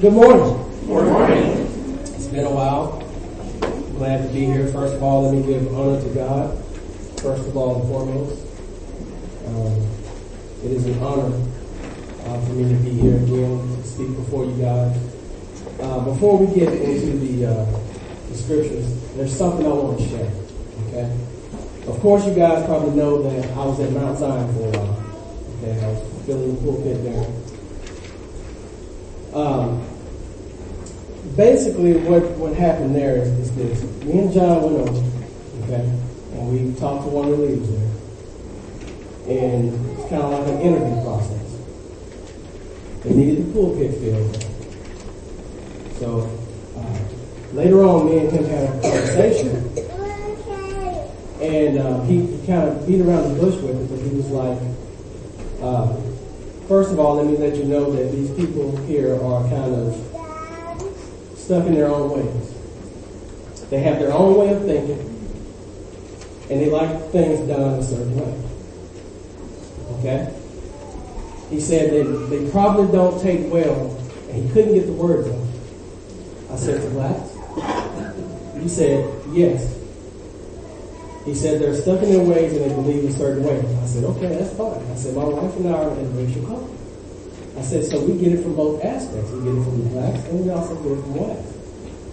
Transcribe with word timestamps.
Good 0.00 0.12
morning. 0.12 0.58
Good 0.88 1.06
morning. 1.06 1.98
It's 2.02 2.26
been 2.26 2.44
a 2.44 2.50
while. 2.50 2.98
Glad 3.96 4.26
to 4.26 4.34
be 4.34 4.44
here. 4.44 4.66
First 4.66 4.94
of 4.94 5.02
all, 5.04 5.22
let 5.22 5.34
me 5.34 5.46
give 5.46 5.72
honor 5.72 6.02
to 6.02 6.08
God. 6.08 6.58
First 7.22 7.46
of 7.46 7.56
all 7.56 7.80
and 7.80 7.88
foremost, 7.88 8.42
um, 9.46 9.86
it 10.64 10.72
is 10.72 10.86
an 10.86 10.98
honor 10.98 11.30
uh, 11.30 12.40
for 12.40 12.52
me 12.54 12.68
to 12.74 12.80
be 12.82 12.90
here 12.90 13.16
again 13.16 13.76
to 13.76 13.82
speak 13.86 14.08
before 14.16 14.44
you 14.44 14.60
guys. 14.60 14.98
Uh, 15.80 16.04
before 16.04 16.38
we 16.38 16.52
get 16.52 16.72
into 16.72 17.16
the, 17.16 17.46
uh, 17.46 17.64
the 18.28 18.34
scriptures, 18.34 19.14
there's 19.14 19.34
something 19.34 19.64
I 19.64 19.70
want 19.70 20.00
to 20.00 20.08
share. 20.08 20.32
Okay. 20.88 21.16
Of 21.86 22.00
course, 22.00 22.26
you 22.26 22.34
guys 22.34 22.66
probably 22.66 22.96
know 22.96 23.22
that 23.22 23.48
I 23.52 23.64
was 23.64 23.78
at 23.78 23.92
Mount 23.92 24.18
Zion 24.18 24.52
for 24.54 24.66
a 24.66 24.70
while. 24.76 25.62
Okay, 25.62 25.86
I 25.86 25.88
was 25.88 26.26
filling 26.26 26.56
the 26.56 26.60
pulpit 26.62 27.04
there. 27.04 27.43
Um, 29.34 29.84
basically, 31.34 31.94
what, 31.94 32.22
what 32.38 32.54
happened 32.54 32.94
there 32.94 33.16
is, 33.16 33.28
is 33.40 33.56
this. 33.56 33.82
Me 34.04 34.20
and 34.20 34.32
John 34.32 34.62
went 34.62 34.88
over, 34.88 35.00
okay, 35.64 35.90
and 36.34 36.52
we 36.52 36.78
talked 36.78 37.04
to 37.04 37.10
one 37.10 37.28
of 37.28 37.38
the 37.38 37.44
leaders 37.44 37.68
there. 37.68 37.90
And 39.26 39.90
it's 39.90 40.08
kind 40.08 40.22
of 40.22 40.30
like 40.30 40.46
an 40.54 40.60
interview 40.60 41.02
process. 41.02 41.40
They 43.02 43.10
needed 43.10 43.48
the 43.48 43.52
pulpit 43.52 43.98
filled. 43.98 44.42
So, 45.98 46.30
uh, 46.76 47.56
later 47.56 47.82
on, 47.82 48.06
me 48.06 48.18
and 48.18 48.30
him 48.30 48.44
had 48.44 48.68
a 48.68 48.80
conversation. 48.80 49.66
And 51.40 51.78
uh, 51.78 52.02
he, 52.02 52.24
he 52.24 52.46
kind 52.46 52.68
of 52.68 52.86
beat 52.86 53.00
around 53.00 53.34
the 53.34 53.40
bush 53.40 53.56
with 53.56 53.82
it, 53.82 53.88
but 53.90 53.98
he 53.98 54.14
was 54.14 54.30
like, 54.30 54.60
uh, 55.60 56.13
first 56.68 56.92
of 56.92 56.98
all, 56.98 57.16
let 57.16 57.26
me 57.26 57.36
let 57.36 57.56
you 57.56 57.64
know 57.64 57.92
that 57.92 58.12
these 58.12 58.30
people 58.30 58.76
here 58.86 59.14
are 59.22 59.42
kind 59.48 59.74
of 59.74 59.94
stuck 61.36 61.66
in 61.66 61.74
their 61.74 61.88
own 61.88 62.10
ways. 62.10 62.54
They 63.70 63.80
have 63.80 63.98
their 63.98 64.12
own 64.12 64.36
way 64.38 64.54
of 64.54 64.62
thinking, 64.64 65.00
and 66.50 66.60
they 66.60 66.70
like 66.70 67.10
things 67.10 67.40
done 67.48 67.78
a 67.78 67.82
certain 67.82 68.16
way. 68.16 68.44
Okay? 69.98 70.34
He 71.50 71.60
said 71.60 71.90
they, 71.90 72.02
they 72.02 72.50
probably 72.50 72.90
don't 72.92 73.20
take 73.20 73.52
well, 73.52 73.90
and 74.30 74.42
he 74.42 74.52
couldn't 74.52 74.74
get 74.74 74.86
the 74.86 74.92
words 74.92 75.28
out. 75.28 76.52
I 76.52 76.56
said, 76.56 76.82
relax. 76.92 77.30
He 78.62 78.68
said, 78.68 79.20
yes. 79.32 79.83
He 81.24 81.34
said 81.34 81.60
they're 81.60 81.74
stuck 81.74 82.02
in 82.02 82.10
their 82.10 82.24
ways 82.24 82.52
and 82.52 82.70
they 82.70 82.74
believe 82.74 83.04
a 83.04 83.12
certain 83.12 83.42
way. 83.44 83.58
I 83.58 83.86
said, 83.86 84.04
okay, 84.04 84.28
that's 84.28 84.54
fine. 84.56 84.80
I 84.92 84.94
said, 84.94 85.16
my 85.16 85.24
wife 85.24 85.56
and 85.56 85.68
I 85.68 85.72
are 85.72 85.90
in 85.90 86.16
racial 86.16 86.46
conflict. 86.46 86.80
I 87.56 87.62
said, 87.62 87.84
so 87.84 88.04
we 88.04 88.18
get 88.18 88.32
it 88.32 88.42
from 88.42 88.54
both 88.56 88.84
aspects. 88.84 89.30
We 89.30 89.44
get 89.44 89.54
it 89.56 89.64
from 89.64 89.84
the 89.84 89.88
blacks 89.90 90.24
and 90.28 90.44
we 90.44 90.50
also 90.50 90.74
get 90.82 90.92
it 90.92 91.00
from 91.00 91.14
whites. 91.14 91.54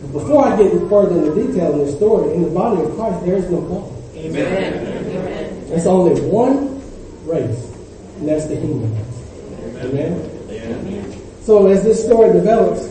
But 0.02 0.12
before 0.14 0.48
I 0.48 0.58
get 0.58 0.72
further 0.90 1.18
into 1.20 1.48
detail 1.48 1.74
in 1.74 1.80
this 1.86 1.96
story, 1.96 2.34
in 2.36 2.44
the 2.44 2.50
body 2.50 2.82
of 2.82 2.96
Christ, 2.96 3.26
there 3.26 3.36
is 3.36 3.50
no 3.52 3.62
color. 3.68 3.92
Amen. 4.16 5.68
There's 5.68 5.86
only 5.86 6.20
one 6.22 6.82
race, 7.26 7.70
and 8.18 8.28
that's 8.28 8.46
the 8.48 8.56
human 8.56 8.94
race. 8.96 9.86
Amen? 9.86 10.14
Amen. 10.50 11.22
So 11.42 11.68
as 11.68 11.84
this 11.84 12.04
story 12.04 12.34
develops, 12.34 12.90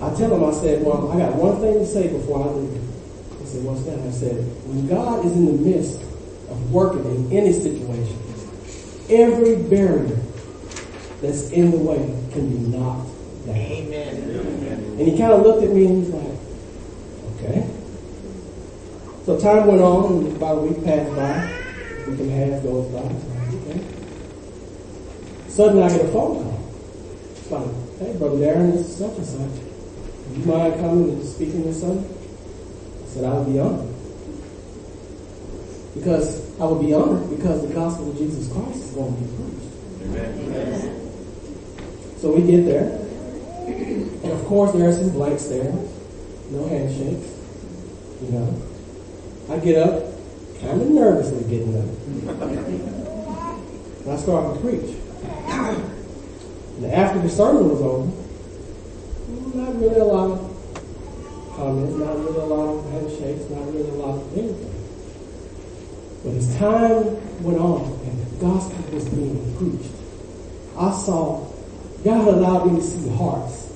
I 0.00 0.14
tell 0.14 0.34
him, 0.34 0.44
I 0.44 0.52
said, 0.52 0.84
well, 0.84 1.10
I 1.12 1.18
got 1.18 1.34
one 1.36 1.60
thing 1.60 1.74
to 1.74 1.86
say 1.86 2.08
before 2.08 2.44
I 2.44 2.50
leave. 2.52 2.91
Said, 3.52 3.64
what's 3.64 3.82
that? 3.84 3.98
I 3.98 4.10
said, 4.10 4.36
when 4.64 4.88
God 4.88 5.26
is 5.26 5.32
in 5.32 5.44
the 5.44 5.52
midst 5.52 6.00
of 6.48 6.72
working 6.72 7.04
in 7.04 7.30
any 7.36 7.52
situation, 7.52 8.16
every 9.10 9.56
barrier 9.68 10.16
that's 11.20 11.50
in 11.50 11.70
the 11.70 11.76
way 11.76 12.00
can 12.32 12.48
be 12.48 12.56
knocked 12.74 13.10
down. 13.44 13.56
Amen. 13.56 14.16
And 14.96 15.00
he 15.00 15.18
kind 15.18 15.32
of 15.32 15.42
looked 15.42 15.64
at 15.64 15.70
me 15.70 15.84
and 15.84 16.02
he's 16.02 16.14
like, 16.14 16.32
okay. 17.36 17.68
So 19.26 19.38
time 19.38 19.66
went 19.66 19.82
on 19.82 20.24
and 20.24 20.34
about 20.34 20.56
a 20.56 20.60
week 20.62 20.82
passed 20.82 21.14
by. 21.14 21.44
Week 22.08 22.20
and 22.20 22.30
a 22.30 22.34
half 22.34 22.62
goes 22.62 22.88
by. 22.88 23.04
Okay. 23.68 23.84
Suddenly 25.48 25.82
I 25.82 25.88
get 25.90 26.06
a 26.06 26.08
phone 26.08 26.42
call. 26.42 26.72
It's 27.36 27.50
like, 27.50 27.68
hey, 27.98 28.16
Brother 28.16 28.36
Darren, 28.36 28.72
this 28.72 28.88
is 28.88 28.96
such 28.96 29.14
and 29.18 29.26
such. 29.26 29.60
Do 30.32 30.40
you 30.40 30.46
mind 30.46 30.74
coming 30.80 31.10
and 31.10 31.22
speaking 31.22 31.64
this 31.64 31.80
Sunday? 31.82 32.08
Said, 33.12 33.24
I 33.24 33.34
would 33.34 33.52
be 33.52 33.60
honored. 33.60 33.88
Because 35.94 36.58
I 36.58 36.64
would 36.64 36.80
be 36.80 36.94
honored 36.94 37.28
because 37.28 37.60
the 37.68 37.74
gospel 37.74 38.10
of 38.10 38.16
Jesus 38.16 38.50
Christ 38.50 38.76
is 38.76 38.90
going 38.92 39.14
to 39.14 39.20
be 39.20 39.26
preached. 39.36 39.68
Amen. 40.02 41.10
So 42.16 42.32
we 42.32 42.40
get 42.50 42.64
there. 42.64 42.88
And 44.24 44.32
of 44.32 44.44
course 44.46 44.72
there 44.72 44.88
are 44.88 44.92
some 44.92 45.10
blanks 45.10 45.44
there. 45.44 45.70
No 46.52 46.66
handshakes. 46.68 47.28
You 48.22 48.30
know. 48.30 48.62
I 49.50 49.58
get 49.58 49.76
up, 49.76 50.04
kind 50.60 50.80
of 50.80 50.88
nervously 50.88 51.44
getting 51.50 51.76
up. 51.76 51.84
And 54.00 54.10
I 54.10 54.16
start 54.16 54.54
to 54.54 54.60
preach. 54.62 54.96
And 56.76 56.86
after 56.86 57.20
the 57.20 57.28
sermon 57.28 57.68
was 57.68 57.82
over, 57.82 58.10
not 59.54 59.74
really 59.78 60.00
a 60.00 60.04
lot 60.04 60.51
Um, 61.62 61.78
of 61.78 61.90
comments, 61.90 61.96
not 61.96 62.18
really 62.18 62.40
a 62.40 62.44
lot 62.44 62.68
of 62.74 62.90
handshakes, 62.90 63.50
not 63.50 63.66
really 63.66 63.88
a 63.88 63.94
lot 63.94 64.18
of 64.18 64.36
anything. 64.36 64.74
But 66.24 66.34
as 66.34 66.56
time 66.56 67.44
went 67.44 67.58
on 67.58 67.84
and 68.02 68.18
the 68.18 68.36
gospel 68.40 68.82
was 68.92 69.08
being 69.08 69.56
preached, 69.56 69.94
I 70.76 70.90
saw 70.90 71.46
God 72.04 72.26
allowed 72.26 72.72
me 72.72 72.80
to 72.80 72.84
see 72.84 73.08
hearts 73.10 73.72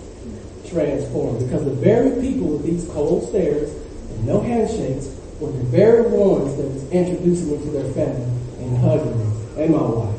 transformed 0.69 1.39
because 1.47 1.65
the 1.65 1.75
very 1.75 2.21
people 2.21 2.49
with 2.49 2.65
these 2.65 2.89
cold 2.89 3.29
stares 3.29 3.71
and 3.71 4.27
no 4.27 4.41
handshakes 4.41 5.15
were 5.39 5.53
the 5.53 5.65
very 5.65 6.11
ones 6.11 6.57
that 6.57 6.67
was 6.67 6.91
introducing 6.91 7.53
me 7.53 7.59
to 7.59 7.71
their 7.71 7.93
family 7.93 8.25
and 8.65 8.79
hugging 8.79 9.17
me 9.17 9.63
and 9.63 9.73
my 9.73 9.83
wife 9.83 10.19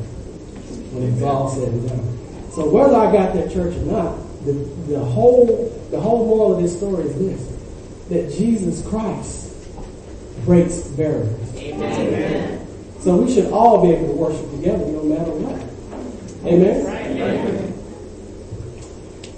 when 0.94 1.03
it 1.03 1.11
was 1.16 1.23
all 1.23 1.49
said 1.49 1.67
and 1.67 1.89
done. 1.89 2.17
So 2.51 2.69
whether 2.69 2.95
I 2.95 3.11
got 3.11 3.34
that 3.34 3.51
church 3.51 3.75
or 3.75 3.85
not, 3.91 4.17
the, 4.45 4.53
the 4.88 4.99
whole 4.99 5.67
the 5.91 5.99
whole 5.99 6.25
moral 6.25 6.55
of 6.55 6.61
this 6.61 6.78
story 6.78 7.03
is 7.03 7.19
this 7.19 7.56
that 8.09 8.31
Jesus 8.31 8.88
Christ 8.88 9.53
breaks 10.45 10.88
barriers. 10.90 11.56
Amen. 11.56 12.68
So 13.00 13.18
we 13.18 13.34
should 13.34 13.51
all 13.51 13.81
be 13.81 13.94
able 13.94 14.07
to 14.07 14.13
worship 14.13 14.50
together 14.51 14.85
no 14.85 15.03
matter 15.03 15.31
what. 15.31 15.62
Amen. 16.46 16.85
Amen. 16.88 17.73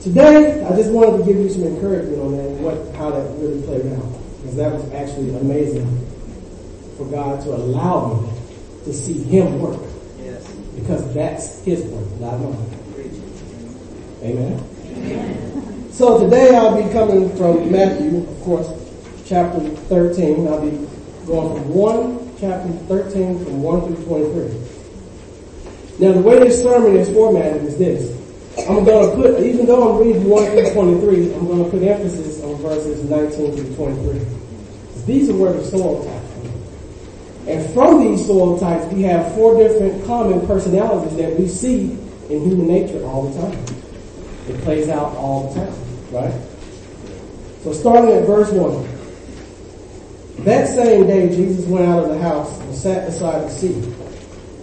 Today, 0.02 0.64
I 0.64 0.76
just 0.76 0.92
wanted 0.92 1.18
to 1.18 1.24
give 1.26 1.38
you 1.38 1.50
some 1.50 1.64
encouragement 1.64 2.22
on 2.22 2.38
that 2.38 2.50
what 2.62 2.96
how 2.96 3.12
that 3.12 3.30
really 3.38 3.62
played 3.64 3.86
out. 3.94 4.06
Because 4.38 4.56
that 4.56 4.72
was 4.72 4.92
actually 4.94 5.36
amazing 5.36 5.86
for 6.98 7.06
God 7.06 7.44
to 7.44 7.50
allow 7.50 8.22
me 8.22 8.30
to 8.86 8.94
see 8.94 9.22
Him 9.24 9.60
work. 9.60 9.82
Yes. 10.20 10.48
Because 10.76 11.14
that's 11.14 11.64
His 11.66 11.84
work, 11.86 12.08
not 12.20 12.40
mine. 12.40 12.80
Amen. 14.24 15.49
So 16.00 16.24
today 16.24 16.56
I'll 16.56 16.82
be 16.82 16.90
coming 16.94 17.28
from 17.36 17.74
Matthew, 17.74 18.20
of 18.20 18.40
course, 18.40 18.70
chapter 19.26 19.60
13. 19.60 20.48
I'll 20.48 20.62
be 20.62 20.72
going 21.28 21.60
from 21.60 21.74
1, 21.74 22.36
chapter 22.40 22.72
13, 22.88 23.44
from 23.44 23.62
1 23.62 23.96
through 23.96 24.06
23. 24.06 24.48
Now 26.00 26.14
the 26.14 26.22
way 26.22 26.40
this 26.40 26.64
sermon 26.64 26.96
is 26.96 27.10
formatted 27.10 27.66
is 27.66 27.78
this. 27.78 28.16
I'm 28.70 28.86
going 28.86 29.10
to 29.10 29.16
put, 29.18 29.44
even 29.44 29.66
though 29.66 29.92
I'm 29.92 30.08
reading 30.08 30.24
1 30.24 30.52
through 30.52 30.72
23, 30.72 31.34
I'm 31.34 31.48
going 31.48 31.66
to 31.66 31.70
put 31.70 31.84
emphasis 31.84 32.42
on 32.46 32.56
verses 32.62 33.04
19 33.04 33.58
through 33.58 33.76
23. 33.76 34.26
These 35.06 35.30
are 35.32 35.36
where 35.36 35.52
the 35.52 35.66
soil 35.66 36.06
types 36.06 36.34
come. 36.34 37.50
And 37.50 37.74
from 37.74 38.06
these 38.06 38.26
soil 38.26 38.58
types, 38.58 38.86
we 38.94 39.02
have 39.02 39.36
four 39.36 39.58
different 39.58 40.06
common 40.06 40.48
personalities 40.48 41.18
that 41.18 41.38
we 41.38 41.50
see 41.50 41.92
in 42.30 42.40
human 42.48 42.68
nature 42.68 43.04
all 43.04 43.28
the 43.28 43.42
time. 43.42 43.66
It 44.48 44.62
plays 44.62 44.88
out 44.88 45.14
all 45.18 45.52
the 45.52 45.60
time, 45.60 45.89
right? 46.12 46.34
So 47.64 47.74
starting 47.74 48.12
at 48.12 48.26
verse 48.26 48.52
1. 48.52 49.00
That 50.46 50.68
same 50.68 51.06
day, 51.08 51.28
Jesus 51.36 51.66
went 51.66 51.86
out 51.86 52.04
of 52.04 52.10
the 52.10 52.20
house 52.20 52.60
and 52.62 52.74
sat 52.74 53.06
beside 53.08 53.44
the 53.44 53.50
sea. 53.50 53.74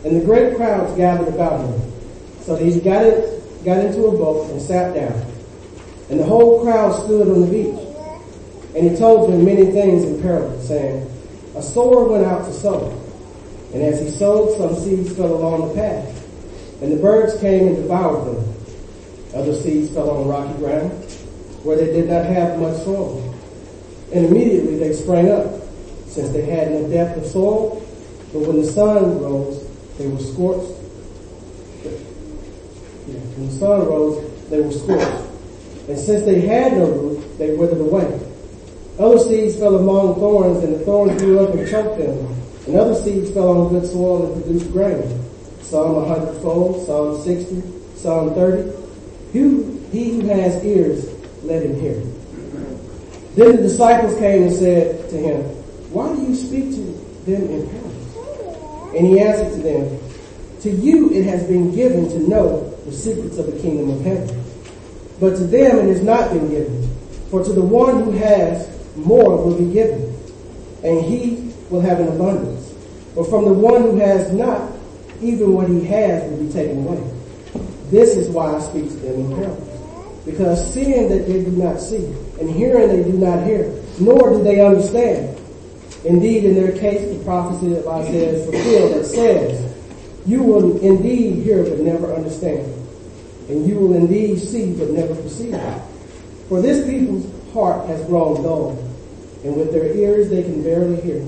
And 0.04 0.20
the 0.20 0.24
great 0.24 0.56
crowds 0.56 0.96
gathered 0.96 1.28
about 1.28 1.60
him. 1.60 1.92
So 2.40 2.56
he 2.56 2.80
got, 2.80 3.04
it, 3.04 3.64
got 3.64 3.84
into 3.84 4.06
a 4.06 4.12
boat 4.12 4.50
and 4.50 4.62
sat 4.62 4.94
down. 4.94 5.12
And 6.08 6.20
the 6.20 6.24
whole 6.24 6.62
crowd 6.62 6.92
stood 7.04 7.28
on 7.28 7.42
the 7.42 7.46
beach. 7.46 7.86
And 8.74 8.90
he 8.90 8.96
told 8.96 9.32
them 9.32 9.44
many 9.44 9.66
things 9.72 10.04
in 10.04 10.22
parables, 10.22 10.66
saying, 10.68 11.10
A 11.56 11.62
sower 11.62 12.04
went 12.08 12.24
out 12.24 12.44
to 12.46 12.52
sow. 12.52 12.90
And 13.74 13.82
as 13.82 14.00
he 14.00 14.10
sowed, 14.10 14.56
some 14.56 14.74
seeds 14.76 15.14
fell 15.16 15.34
along 15.34 15.68
the 15.68 15.74
path. 15.74 16.82
And 16.82 16.92
the 16.92 16.96
birds 16.96 17.38
came 17.40 17.68
and 17.68 17.76
devoured 17.76 18.24
them. 18.26 18.54
Other 19.34 19.54
seeds 19.60 19.92
fell 19.92 20.10
on 20.10 20.28
rocky 20.28 20.58
ground, 20.58 21.05
where 21.66 21.76
they 21.76 21.86
did 21.86 22.08
not 22.08 22.24
have 22.24 22.58
much 22.60 22.76
soil. 22.84 23.34
And 24.14 24.26
immediately 24.26 24.78
they 24.78 24.92
sprang 24.92 25.30
up, 25.30 25.62
since 26.06 26.30
they 26.30 26.42
had 26.42 26.70
no 26.70 26.88
depth 26.88 27.18
of 27.18 27.26
soil. 27.26 27.82
But 28.32 28.42
when 28.42 28.62
the 28.62 28.66
sun 28.70 29.20
rose, 29.20 29.66
they 29.98 30.06
were 30.06 30.20
scorched. 30.20 30.70
Yeah, 31.82 33.18
when 33.34 33.46
the 33.48 33.52
sun 33.52 33.80
rose, 33.86 34.48
they 34.48 34.60
were 34.60 34.70
scorched. 34.70 35.26
And 35.88 35.98
since 35.98 36.24
they 36.24 36.40
had 36.40 36.74
no 36.74 36.86
root, 36.86 37.38
they 37.38 37.56
withered 37.56 37.80
away. 37.80 38.20
Other 38.98 39.18
seeds 39.18 39.56
fell 39.56 39.74
among 39.76 40.14
thorns, 40.14 40.62
and 40.62 40.74
the 40.74 40.78
thorns 40.84 41.20
grew 41.20 41.40
up 41.40 41.54
and 41.54 41.68
choked 41.68 41.98
them. 41.98 42.34
And 42.66 42.76
other 42.76 42.94
seeds 42.94 43.30
fell 43.30 43.50
on 43.50 43.68
good 43.68 43.86
soil 43.86 44.32
and 44.32 44.42
produced 44.42 44.72
grain. 44.72 45.02
Psalm 45.62 45.96
a 45.96 46.06
hundredfold, 46.06 46.86
some 46.86 47.22
sixty, 47.22 47.62
Psalm 47.96 48.34
thirty. 48.34 48.70
Who, 49.32 49.80
he 49.90 50.20
who 50.20 50.26
has 50.28 50.64
ears, 50.64 51.15
let 51.46 51.62
him 51.62 51.80
hear. 51.80 51.94
Then 53.36 53.56
the 53.56 53.62
disciples 53.62 54.18
came 54.18 54.44
and 54.44 54.52
said 54.52 55.10
to 55.10 55.16
him, 55.16 55.42
Why 55.92 56.14
do 56.14 56.22
you 56.22 56.34
speak 56.34 56.70
to 56.74 56.82
them 57.30 57.42
in 57.50 57.68
parables? 57.68 58.94
And 58.96 59.06
he 59.06 59.20
answered 59.20 59.52
to 59.56 59.62
them, 59.62 60.00
To 60.62 60.70
you 60.70 61.12
it 61.12 61.24
has 61.24 61.44
been 61.44 61.74
given 61.74 62.08
to 62.08 62.18
know 62.28 62.70
the 62.86 62.92
secrets 62.92 63.36
of 63.38 63.46
the 63.46 63.60
kingdom 63.60 63.90
of 63.90 64.00
heaven. 64.02 64.42
But 65.20 65.36
to 65.36 65.44
them 65.44 65.78
it 65.80 65.88
has 65.88 66.02
not 66.02 66.30
been 66.32 66.48
given. 66.50 66.88
For 67.30 67.44
to 67.44 67.52
the 67.52 67.62
one 67.62 68.04
who 68.04 68.12
has, 68.12 68.68
more 68.96 69.36
will 69.44 69.58
be 69.58 69.72
given, 69.72 70.16
and 70.82 71.04
he 71.04 71.52
will 71.68 71.80
have 71.80 72.00
an 72.00 72.08
abundance. 72.08 72.72
But 73.14 73.28
from 73.28 73.44
the 73.44 73.52
one 73.52 73.82
who 73.82 73.96
has 73.98 74.32
not, 74.32 74.72
even 75.20 75.52
what 75.52 75.68
he 75.68 75.84
has 75.84 76.30
will 76.30 76.44
be 76.44 76.52
taken 76.52 76.86
away. 76.86 77.12
This 77.90 78.16
is 78.16 78.28
why 78.30 78.54
I 78.54 78.60
speak 78.60 78.88
to 78.88 78.96
them 78.96 79.14
in 79.20 79.36
parables. 79.36 79.65
Because 80.26 80.74
seeing 80.74 81.08
that 81.08 81.26
they 81.26 81.44
do 81.44 81.52
not 81.52 81.80
see, 81.80 82.04
and 82.40 82.50
hearing 82.50 82.88
they 82.88 83.04
do 83.04 83.16
not 83.16 83.46
hear, 83.46 83.72
nor 84.00 84.30
do 84.30 84.42
they 84.42 84.60
understand. 84.60 85.38
Indeed, 86.04 86.44
in 86.44 86.54
their 86.54 86.76
case, 86.76 87.16
the 87.16 87.24
prophecy 87.24 87.76
of 87.76 87.86
Isaiah 87.86 88.32
is 88.32 88.44
fulfilled 88.44 88.94
that 88.94 89.04
says, 89.04 89.74
You 90.26 90.42
will 90.42 90.78
indeed 90.80 91.44
hear 91.44 91.62
but 91.62 91.78
never 91.78 92.12
understand, 92.12 92.66
and 93.48 93.66
you 93.68 93.76
will 93.78 93.94
indeed 93.94 94.40
see 94.40 94.74
but 94.74 94.90
never 94.90 95.14
perceive. 95.14 95.60
For 96.48 96.60
this 96.60 96.84
people's 96.88 97.26
heart 97.52 97.86
has 97.86 98.04
grown 98.06 98.42
dull, 98.42 98.70
and 99.44 99.56
with 99.56 99.72
their 99.72 99.94
ears 99.94 100.28
they 100.28 100.42
can 100.42 100.62
barely 100.64 101.00
hear, 101.02 101.20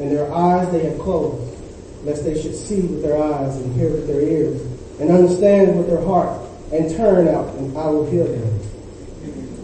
and 0.00 0.10
their 0.10 0.32
eyes 0.32 0.70
they 0.70 0.84
have 0.84 0.98
closed, 0.98 1.58
lest 2.04 2.24
they 2.24 2.40
should 2.40 2.54
see 2.54 2.82
with 2.82 3.02
their 3.02 3.22
eyes 3.22 3.56
and 3.56 3.74
hear 3.74 3.90
with 3.90 4.06
their 4.06 4.20
ears, 4.20 4.60
and 5.00 5.10
understand 5.10 5.78
with 5.78 5.88
their 5.88 6.04
heart, 6.04 6.43
and 6.72 6.94
turn 6.96 7.28
out, 7.28 7.54
and 7.56 7.76
I 7.76 7.86
will 7.86 8.08
heal 8.10 8.26
them. 8.26 8.60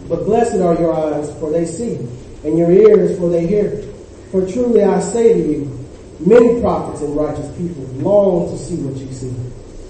But 0.09 0.25
blessed 0.25 0.61
are 0.61 0.75
your 0.75 0.93
eyes, 0.93 1.33
for 1.39 1.51
they 1.51 1.65
see, 1.65 1.97
and 2.45 2.59
your 2.59 2.71
ears, 2.71 3.19
for 3.19 3.29
they 3.29 3.47
hear. 3.47 3.83
For 4.31 4.47
truly 4.47 4.85
I 4.85 5.01
say 5.01 5.35
to 5.35 5.39
you, 5.39 5.87
many 6.21 6.61
prophets 6.61 7.03
and 7.03 7.17
righteous 7.17 7.57
people 7.57 7.85
long 8.03 8.51
to 8.51 8.59
see 8.59 8.77
what 8.77 8.97
you 8.97 9.13
see, 9.13 9.35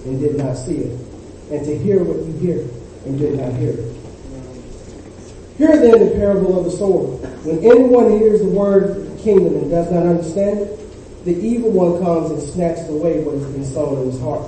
and 0.05 0.19
did 0.19 0.37
not 0.37 0.55
see 0.55 0.77
it, 0.77 0.99
and 1.51 1.65
to 1.65 1.77
hear 1.77 2.03
what 2.03 2.25
you 2.25 2.33
hear, 2.37 2.67
and 3.05 3.17
did 3.17 3.39
not 3.39 3.53
hear 3.53 3.71
it. 3.71 3.97
Hear 5.57 5.77
then 5.77 6.07
the 6.07 6.15
parable 6.15 6.57
of 6.57 6.65
the 6.65 6.71
sower. 6.71 7.17
When 7.43 7.59
anyone 7.63 8.17
hears 8.17 8.41
the 8.41 8.49
word 8.49 8.83
of 8.89 9.17
the 9.17 9.23
kingdom 9.23 9.55
and 9.55 9.69
does 9.69 9.91
not 9.91 10.05
understand 10.05 10.59
it, 10.59 11.25
the 11.25 11.35
evil 11.35 11.69
one 11.69 12.01
comes 12.01 12.31
and 12.31 12.41
snatches 12.41 12.89
away 12.89 13.23
what 13.23 13.35
has 13.35 13.45
been 13.45 13.65
sown 13.65 14.01
in 14.01 14.11
his 14.11 14.19
heart. 14.19 14.47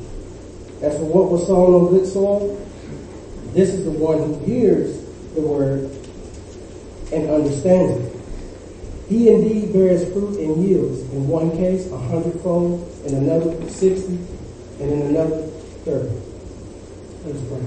As 0.81 0.97
for 0.97 1.05
what 1.05 1.29
was 1.29 1.45
sown 1.45 1.73
on 1.75 1.89
good 1.89 2.07
soil, 2.07 2.57
this 3.53 3.69
is 3.69 3.85
the 3.85 3.91
one 3.91 4.17
who 4.17 4.39
hears 4.45 4.99
the 5.35 5.41
word 5.41 5.91
and 7.13 7.29
understands 7.29 8.03
it. 8.03 8.15
He 9.07 9.29
indeed 9.29 9.73
bears 9.73 10.03
fruit 10.11 10.39
and 10.39 10.63
yields, 10.63 11.01
in 11.11 11.27
one 11.27 11.51
case 11.51 11.91
a 11.91 11.97
hundredfold, 11.97 12.89
in 13.05 13.13
another 13.13 13.69
sixty, 13.69 14.17
and 14.79 14.91
in 14.91 15.01
another 15.01 15.47
thirty. 15.85 16.15
Let's 17.25 17.41
pray. 17.47 17.61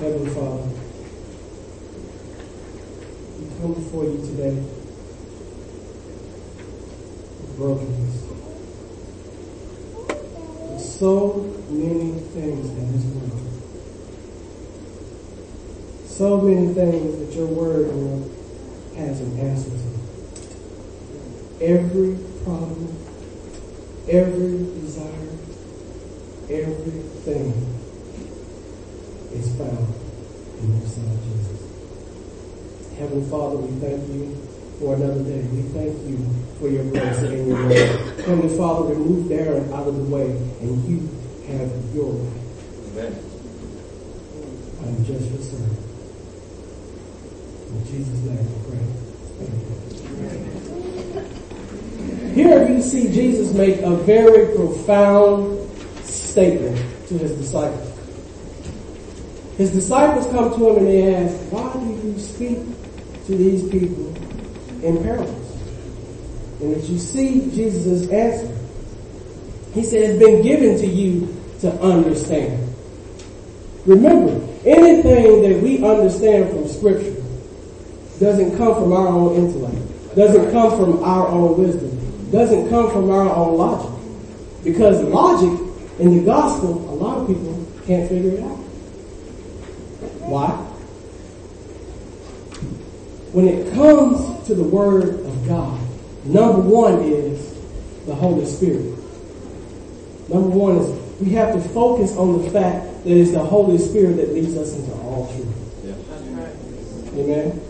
Heavenly 0.00 0.30
Father, 0.30 0.62
we 3.38 3.60
come 3.60 3.74
before 3.74 4.04
you 4.04 4.16
today 4.26 4.71
brokenness. 7.56 8.22
With 10.70 10.80
so 10.80 11.34
many 11.70 12.20
things 12.20 12.70
in 12.70 12.92
this 12.92 13.04
world. 13.14 13.40
So 16.06 16.40
many 16.40 16.72
things 16.74 17.18
that 17.18 17.34
your 17.36 17.46
word, 17.46 17.92
has 18.96 19.20
an 19.20 19.38
answer 19.38 19.70
to. 19.70 19.76
Every 21.64 22.18
problem, 22.44 22.96
every 24.08 24.58
desire, 24.80 25.28
everything 26.50 27.52
is 29.32 29.56
found 29.56 29.94
in 30.60 30.78
your 30.78 30.88
Son 30.88 31.18
Jesus. 31.24 31.60
Heavenly 32.98 33.30
Father, 33.30 33.56
we 33.56 33.80
thank 33.80 34.08
you 34.08 34.36
for 34.78 34.94
another 34.94 35.22
day. 35.22 35.42
We 35.42 35.62
thank 35.62 35.96
you 36.08 36.18
for 36.62 36.68
your 36.68 36.84
grace 36.84 37.18
and 37.18 37.48
your 37.48 37.56
word. 37.56 37.72
Heavenly 38.20 38.56
Father, 38.56 38.94
remove 38.94 39.26
Darren 39.26 39.72
out 39.72 39.88
of 39.88 39.96
the 39.96 40.04
way 40.04 40.26
and 40.60 40.88
you 40.88 41.08
have 41.48 41.68
your 41.92 42.12
way. 42.12 42.32
Amen. 42.92 43.12
I'm 44.80 45.04
just 45.04 45.28
your 45.28 45.42
servant. 45.42 45.78
In 47.66 47.84
Jesus' 47.84 48.22
name 48.22 48.38
I 48.38 48.58
pray. 48.70 48.84
Amen. 50.20 50.42
Here 52.32 52.68
you 52.68 52.80
see 52.80 53.10
Jesus 53.12 53.52
make 53.54 53.80
a 53.80 53.96
very 53.96 54.54
profound 54.54 55.68
statement 56.04 56.76
to 57.08 57.18
his 57.18 57.32
disciples. 57.32 57.88
His 59.56 59.72
disciples 59.72 60.26
come 60.28 60.54
to 60.56 60.68
him 60.68 60.76
and 60.76 60.86
they 60.86 61.12
ask, 61.12 61.34
why 61.50 61.72
do 61.72 61.86
you 62.06 62.16
speak 62.20 62.58
to 63.26 63.36
these 63.36 63.68
people 63.68 64.14
in 64.84 65.02
parables? 65.02 65.41
And 66.62 66.76
as 66.76 66.88
you 66.88 66.98
see 66.98 67.50
Jesus' 67.50 68.08
answer, 68.08 68.56
he 69.74 69.82
said, 69.82 70.02
it's 70.02 70.18
been 70.18 70.42
given 70.42 70.78
to 70.78 70.86
you 70.86 71.34
to 71.60 71.72
understand. 71.80 72.72
Remember, 73.84 74.34
anything 74.64 75.42
that 75.42 75.60
we 75.60 75.84
understand 75.84 76.50
from 76.50 76.68
scripture 76.68 77.20
doesn't 78.20 78.56
come 78.56 78.74
from 78.74 78.92
our 78.92 79.08
own 79.08 79.34
intellect, 79.34 80.14
doesn't 80.14 80.52
come 80.52 80.70
from 80.78 81.02
our 81.02 81.26
own 81.26 81.58
wisdom, 81.58 82.30
doesn't 82.30 82.70
come 82.70 82.90
from 82.92 83.10
our 83.10 83.34
own 83.34 83.56
logic. 83.56 83.90
Because 84.62 85.02
logic 85.02 85.58
in 85.98 86.16
the 86.16 86.24
gospel, 86.24 86.70
a 86.90 86.94
lot 86.94 87.18
of 87.18 87.26
people 87.26 87.66
can't 87.86 88.08
figure 88.08 88.30
it 88.32 88.44
out. 88.44 88.58
Why? 90.28 90.50
When 93.32 93.48
it 93.48 93.74
comes 93.74 94.46
to 94.46 94.54
the 94.54 94.62
Word 94.62 95.26
of 95.26 95.48
God, 95.48 95.80
number 96.24 96.60
one 96.60 97.02
is 97.02 97.54
the 98.06 98.14
Holy 98.14 98.46
Spirit. 98.46 98.98
Number 100.28 100.48
one 100.48 100.76
is 100.78 101.20
we 101.20 101.30
have 101.32 101.52
to 101.54 101.60
focus 101.70 102.16
on 102.16 102.42
the 102.42 102.50
fact 102.50 103.04
that 103.04 103.10
it's 103.10 103.32
the 103.32 103.44
Holy 103.44 103.78
Spirit 103.78 104.16
that 104.16 104.32
leads 104.32 104.56
us 104.56 104.74
into 104.74 104.92
all 104.92 105.32
truth. 105.32 105.48
Yeah. 105.84 105.94
Amen. 107.20 107.60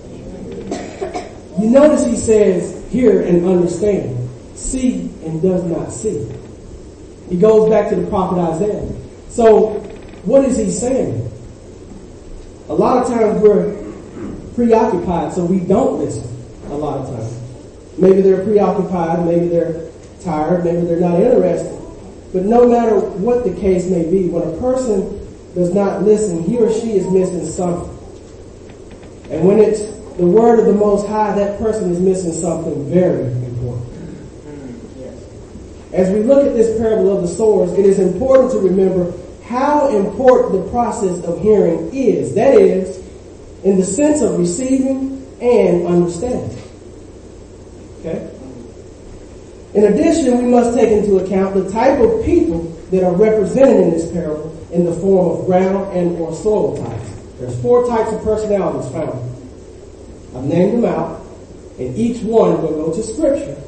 You 1.60 1.70
notice 1.70 2.06
he 2.06 2.16
says, 2.16 2.82
hear 2.90 3.22
and 3.22 3.46
understand, 3.46 4.30
see 4.54 5.10
and 5.24 5.42
does 5.42 5.64
not 5.64 5.92
see. 5.92 6.26
He 7.28 7.36
goes 7.36 7.68
back 7.68 7.88
to 7.90 7.96
the 7.96 8.06
prophet 8.08 8.38
Isaiah. 8.38 8.88
So, 9.28 9.80
what 10.24 10.44
is 10.44 10.56
he 10.56 10.70
saying? 10.70 11.30
A 12.68 12.74
lot 12.74 13.02
of 13.02 13.08
times 13.08 13.42
we're 13.42 13.82
preoccupied, 14.54 15.32
so 15.32 15.44
we 15.44 15.60
don't 15.60 15.98
listen 15.98 16.28
a 16.66 16.74
lot 16.74 16.98
of 16.98 17.08
times. 17.08 17.21
Maybe 17.98 18.22
they're 18.22 18.44
preoccupied, 18.44 19.26
maybe 19.26 19.48
they're 19.48 19.90
tired, 20.22 20.64
maybe 20.64 20.86
they're 20.86 21.00
not 21.00 21.20
interested. 21.20 21.78
But 22.32 22.44
no 22.44 22.66
matter 22.66 22.98
what 22.98 23.44
the 23.44 23.54
case 23.60 23.86
may 23.86 24.10
be, 24.10 24.28
when 24.28 24.42
a 24.42 24.60
person 24.60 25.18
does 25.54 25.74
not 25.74 26.02
listen, 26.02 26.42
he 26.42 26.56
or 26.56 26.72
she 26.72 26.92
is 26.92 27.06
missing 27.08 27.46
something. 27.46 27.90
And 29.30 29.46
when 29.46 29.58
it's 29.58 29.80
the 30.16 30.26
word 30.26 30.58
of 30.60 30.66
the 30.66 30.74
Most 30.74 31.06
High, 31.06 31.34
that 31.34 31.58
person 31.58 31.90
is 31.90 32.00
missing 32.00 32.32
something 32.32 32.90
very 32.90 33.24
important. 33.24 33.88
As 35.92 36.10
we 36.10 36.20
look 36.20 36.46
at 36.46 36.54
this 36.54 36.78
parable 36.78 37.14
of 37.14 37.22
the 37.22 37.28
sowers, 37.28 37.72
it 37.72 37.84
is 37.84 37.98
important 37.98 38.52
to 38.52 38.58
remember 38.58 39.12
how 39.44 39.94
important 39.94 40.64
the 40.64 40.70
process 40.70 41.22
of 41.24 41.42
hearing 41.42 41.90
is. 41.92 42.34
That 42.34 42.54
is, 42.54 42.98
in 43.64 43.76
the 43.76 43.84
sense 43.84 44.22
of 44.22 44.38
receiving 44.38 45.26
and 45.42 45.86
understanding. 45.86 46.61
Okay? 48.04 48.28
In 49.74 49.84
addition, 49.84 50.36
we 50.36 50.50
must 50.50 50.76
take 50.76 50.90
into 50.90 51.18
account 51.18 51.54
the 51.54 51.70
type 51.70 51.98
of 52.00 52.24
people 52.24 52.62
that 52.90 53.04
are 53.04 53.14
represented 53.14 53.76
in 53.76 53.90
this 53.90 54.10
parable 54.10 54.50
in 54.72 54.84
the 54.84 54.92
form 54.92 55.38
of 55.38 55.46
ground 55.46 55.96
and 55.96 56.18
or 56.18 56.34
soil 56.34 56.76
types. 56.76 57.10
There's 57.38 57.60
four 57.62 57.86
types 57.86 58.12
of 58.12 58.22
personalities 58.22 58.90
found. 58.92 59.18
I've 60.36 60.44
named 60.44 60.82
them 60.82 60.84
out, 60.84 61.22
and 61.78 61.96
each 61.96 62.22
one 62.22 62.60
will 62.60 62.86
go 62.86 62.92
to 62.92 63.02
scripture 63.02 63.62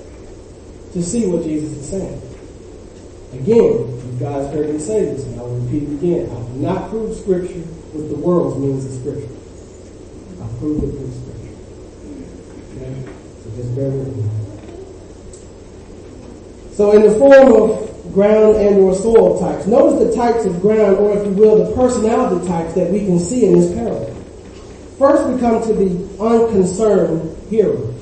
to 0.93 1.03
see 1.03 1.27
what 1.27 1.45
Jesus 1.45 1.71
is 1.71 1.89
saying. 1.89 2.21
Again, 3.33 3.55
you 3.55 4.17
guys 4.19 4.53
heard 4.53 4.71
me 4.71 4.79
say 4.79 5.05
this, 5.05 5.25
and 5.25 5.41
I 5.41 5.43
will 5.43 5.61
repeat 5.61 5.85
it 5.85 5.95
again. 5.95 6.31
I 6.31 6.53
do 6.53 6.61
not 6.61 6.91
prove 6.91 7.17
scripture 7.17 7.65
with 7.93 8.11
the 8.11 8.17
world's 8.17 8.59
means 8.59 8.85
of 8.85 8.93
scripture. 9.01 9.35
I 10.43 10.59
prove 10.59 10.83
it 10.85 11.01
with 11.01 11.24
just 13.57 13.75
bear 13.75 13.91
with 13.91 14.17
me. 14.17 14.45
So 16.75 16.93
in 16.93 17.03
the 17.03 17.17
form 17.19 17.53
of 17.53 18.13
ground 18.13 18.57
and 18.57 18.79
or 18.79 18.95
soil 18.95 19.39
types, 19.39 19.67
notice 19.67 20.09
the 20.09 20.15
types 20.15 20.45
of 20.45 20.61
ground, 20.61 20.97
or 20.97 21.17
if 21.17 21.25
you 21.27 21.33
will, 21.33 21.65
the 21.65 21.75
personality 21.75 22.47
types 22.49 22.75
that 22.75 22.91
we 22.91 23.01
can 23.01 23.19
see 23.19 23.47
in 23.47 23.53
this 23.59 23.73
parable. 23.75 24.13
First 24.99 25.29
we 25.29 25.39
come 25.41 25.63
to 25.63 25.73
the 25.73 26.23
unconcerned 26.23 27.37
hearer. 27.49 27.93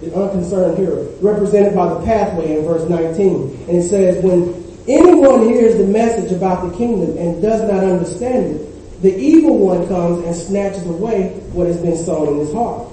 The 0.00 0.14
unconcerned 0.14 0.78
hearer, 0.78 1.04
represented 1.20 1.74
by 1.74 1.92
the 1.92 2.04
pathway 2.04 2.58
in 2.58 2.64
verse 2.64 2.88
19. 2.88 3.66
And 3.68 3.78
it 3.78 3.88
says, 3.88 4.22
when 4.22 4.54
anyone 4.86 5.48
hears 5.48 5.76
the 5.76 5.84
message 5.84 6.32
about 6.32 6.70
the 6.70 6.76
kingdom 6.76 7.16
and 7.18 7.42
does 7.42 7.62
not 7.62 7.84
understand 7.84 8.56
it, 8.56 9.02
the 9.02 9.16
evil 9.16 9.58
one 9.58 9.86
comes 9.88 10.24
and 10.24 10.34
snatches 10.34 10.86
away 10.86 11.30
what 11.52 11.66
has 11.66 11.80
been 11.80 11.96
sown 11.96 12.28
in 12.28 12.38
his 12.40 12.52
heart. 12.52 12.87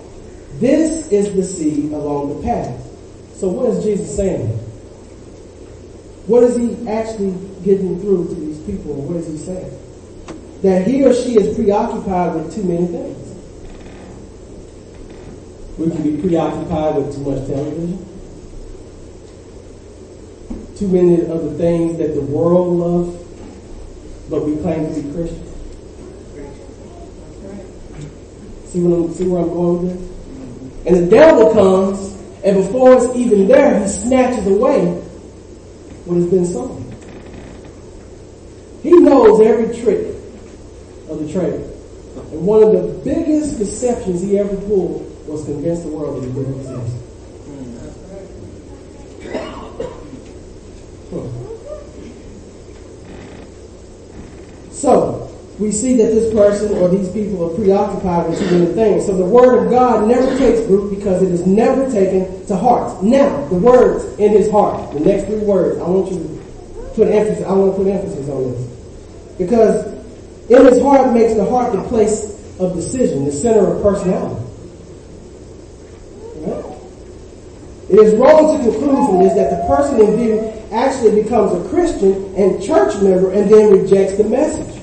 This 0.59 1.11
is 1.11 1.35
the 1.35 1.43
seed 1.43 1.91
along 1.91 2.37
the 2.37 2.43
path. 2.43 2.81
So 3.35 3.49
what 3.49 3.69
is 3.69 3.83
Jesus 3.83 4.15
saying? 4.15 4.47
What 6.27 6.43
is 6.43 6.55
he 6.55 6.87
actually 6.87 7.31
getting 7.63 7.99
through 7.99 8.29
to 8.29 8.35
these 8.35 8.59
people? 8.59 8.93
What 8.93 9.17
is 9.17 9.27
he 9.27 9.37
saying? 9.37 9.71
That 10.61 10.87
he 10.87 11.03
or 11.03 11.13
she 11.13 11.35
is 11.37 11.55
preoccupied 11.55 12.35
with 12.35 12.55
too 12.55 12.63
many 12.63 12.87
things. 12.87 13.25
We 15.77 15.91
can 15.91 16.03
be 16.03 16.21
preoccupied 16.21 16.95
with 16.95 17.13
too 17.13 17.29
much 17.29 17.47
television. 17.47 17.99
Too 20.77 20.87
many 20.87 21.21
of 21.21 21.43
the 21.43 21.57
things 21.57 21.97
that 21.97 22.15
the 22.15 22.21
world 22.21 22.73
loves, 22.73 23.15
but 24.29 24.45
we 24.45 24.55
claim 24.57 24.87
to 24.87 25.01
be 25.01 25.13
Christians. 25.13 25.51
See, 28.71 28.81
what 28.81 28.95
I'm, 28.95 29.13
see 29.13 29.27
where 29.27 29.41
I'm 29.41 29.49
going 29.49 29.87
with 29.87 29.99
this? 29.99 30.14
And 30.85 30.95
the 30.95 31.07
devil 31.09 31.53
comes 31.53 32.15
and 32.45 32.57
before 32.57 32.93
it's 32.93 33.15
even 33.15 33.47
there, 33.47 33.81
he 33.81 33.87
snatches 33.87 34.45
away 34.45 34.85
what 36.05 36.17
has 36.17 36.27
been 36.27 36.45
sown. 36.45 36.83
He 38.83 38.91
knows 38.91 39.41
every 39.41 39.75
trick 39.81 40.15
of 41.09 41.25
the 41.25 41.31
trade. 41.33 41.55
And 42.31 42.45
one 42.45 42.61
of 42.61 42.71
the 42.71 43.01
biggest 43.03 43.57
deceptions 43.57 44.21
he 44.21 44.37
ever 44.37 44.55
pulled 44.57 45.27
was 45.27 45.43
convince 45.45 45.81
the 45.81 45.87
world 45.87 46.21
that 46.21 46.27
he 46.27 46.33
didn't 46.33 46.53
exist. 46.59 46.93
Hmm, 47.49 47.79
so, 51.09 51.44
we 55.59 55.71
see 55.71 55.95
that 55.95 56.07
this 56.07 56.33
person 56.33 56.77
or 56.77 56.89
these 56.89 57.09
people 57.11 57.49
are 57.49 57.55
preoccupied 57.55 58.29
with 58.29 58.39
too 58.39 58.59
many 58.59 58.73
things. 58.73 59.05
So 59.05 59.15
the 59.15 59.25
word 59.25 59.63
of 59.63 59.69
God 59.69 60.07
never 60.07 60.37
takes 60.37 60.67
root 60.67 60.93
because 60.93 61.23
it 61.23 61.31
is 61.31 61.47
never 61.47 61.89
taken 61.89 62.45
to 62.47 62.55
heart. 62.57 63.01
Now, 63.01 63.45
the 63.47 63.55
words 63.55 64.03
in 64.19 64.31
his 64.31 64.51
heart, 64.51 64.93
the 64.93 64.99
next 64.99 65.25
three 65.25 65.39
words, 65.39 65.79
I 65.79 65.87
want 65.87 66.11
you 66.11 66.19
to 66.19 66.93
put 66.95 67.07
emphasis, 67.07 67.45
I 67.45 67.53
want 67.53 67.71
to 67.71 67.83
put 67.83 67.87
emphasis 67.89 68.27
on 68.29 68.51
this. 68.51 69.37
Because 69.37 69.85
in 70.49 70.65
his 70.65 70.81
heart 70.81 71.13
makes 71.13 71.35
the 71.35 71.45
heart 71.45 71.71
the 71.71 71.83
place 71.83 72.35
of 72.59 72.73
decision, 72.73 73.25
the 73.25 73.31
center 73.31 73.75
of 73.75 73.81
personality. 73.81 74.41
It 77.87 77.99
is 77.99 78.15
wrong 78.15 78.57
to 78.57 78.63
conclude 78.63 79.05
from 79.05 79.19
this 79.21 79.33
that 79.35 79.61
the 79.61 79.67
person 79.67 80.01
in 80.01 80.17
view 80.17 80.39
actually 80.71 81.21
becomes 81.21 81.53
a 81.53 81.69
Christian 81.69 82.33
and 82.35 82.61
church 82.61 82.95
member 83.01 83.31
and 83.31 83.49
then 83.49 83.71
rejects 83.71 84.17
the 84.17 84.23
message. 84.23 84.74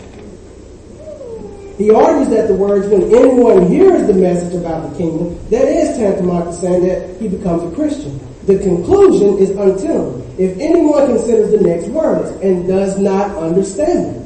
He 1.79 1.91
argues 1.91 2.29
that 2.29 2.49
the 2.49 2.55
words, 2.55 2.87
when 2.89 3.03
anyone 3.15 3.67
hears 3.67 4.07
the 4.07 4.15
message 4.15 4.55
about 4.55 4.91
the 4.91 4.99
kingdom, 4.99 5.39
that 5.51 5.65
is 5.65 5.97
tantamount 5.97 6.47
to 6.47 6.53
saying 6.53 6.87
that 6.87 7.21
he 7.21 7.29
becomes 7.29 7.63
a 7.71 7.75
Christian. 7.75 8.21
The 8.47 8.59
conclusion 8.59 9.39
is 9.39 9.51
untenable. 9.51 10.21
If 10.39 10.59
anyone 10.59 11.07
considers 11.07 11.51
the 11.51 11.61
next 11.61 11.87
words 11.89 12.31
and 12.43 12.67
does 12.67 12.99
not 12.99 13.37
understand 13.37 14.17
them. 14.17 14.23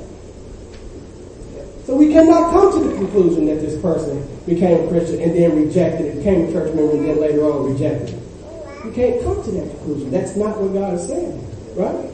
So 1.84 1.94
we 1.94 2.12
cannot 2.12 2.50
come 2.50 2.72
to 2.72 2.88
the 2.88 2.94
conclusion 2.96 3.46
that 3.46 3.60
this 3.60 3.80
person 3.80 4.26
became 4.44 4.84
a 4.84 4.88
Christian 4.88 5.20
and 5.20 5.36
then 5.36 5.54
rejected 5.54 6.06
it, 6.06 6.16
became 6.16 6.48
a 6.48 6.52
church 6.52 6.74
member 6.74 6.92
and 6.96 7.04
then 7.04 7.20
later 7.20 7.44
on 7.44 7.72
rejected 7.72 8.10
it. 8.10 8.84
We 8.84 8.92
can't 8.92 9.22
come 9.22 9.42
to 9.42 9.50
that 9.52 9.70
conclusion. 9.70 10.10
That's 10.10 10.34
not 10.34 10.60
what 10.60 10.72
God 10.72 10.94
is 10.94 11.06
saying, 11.06 11.38
right? 11.76 12.10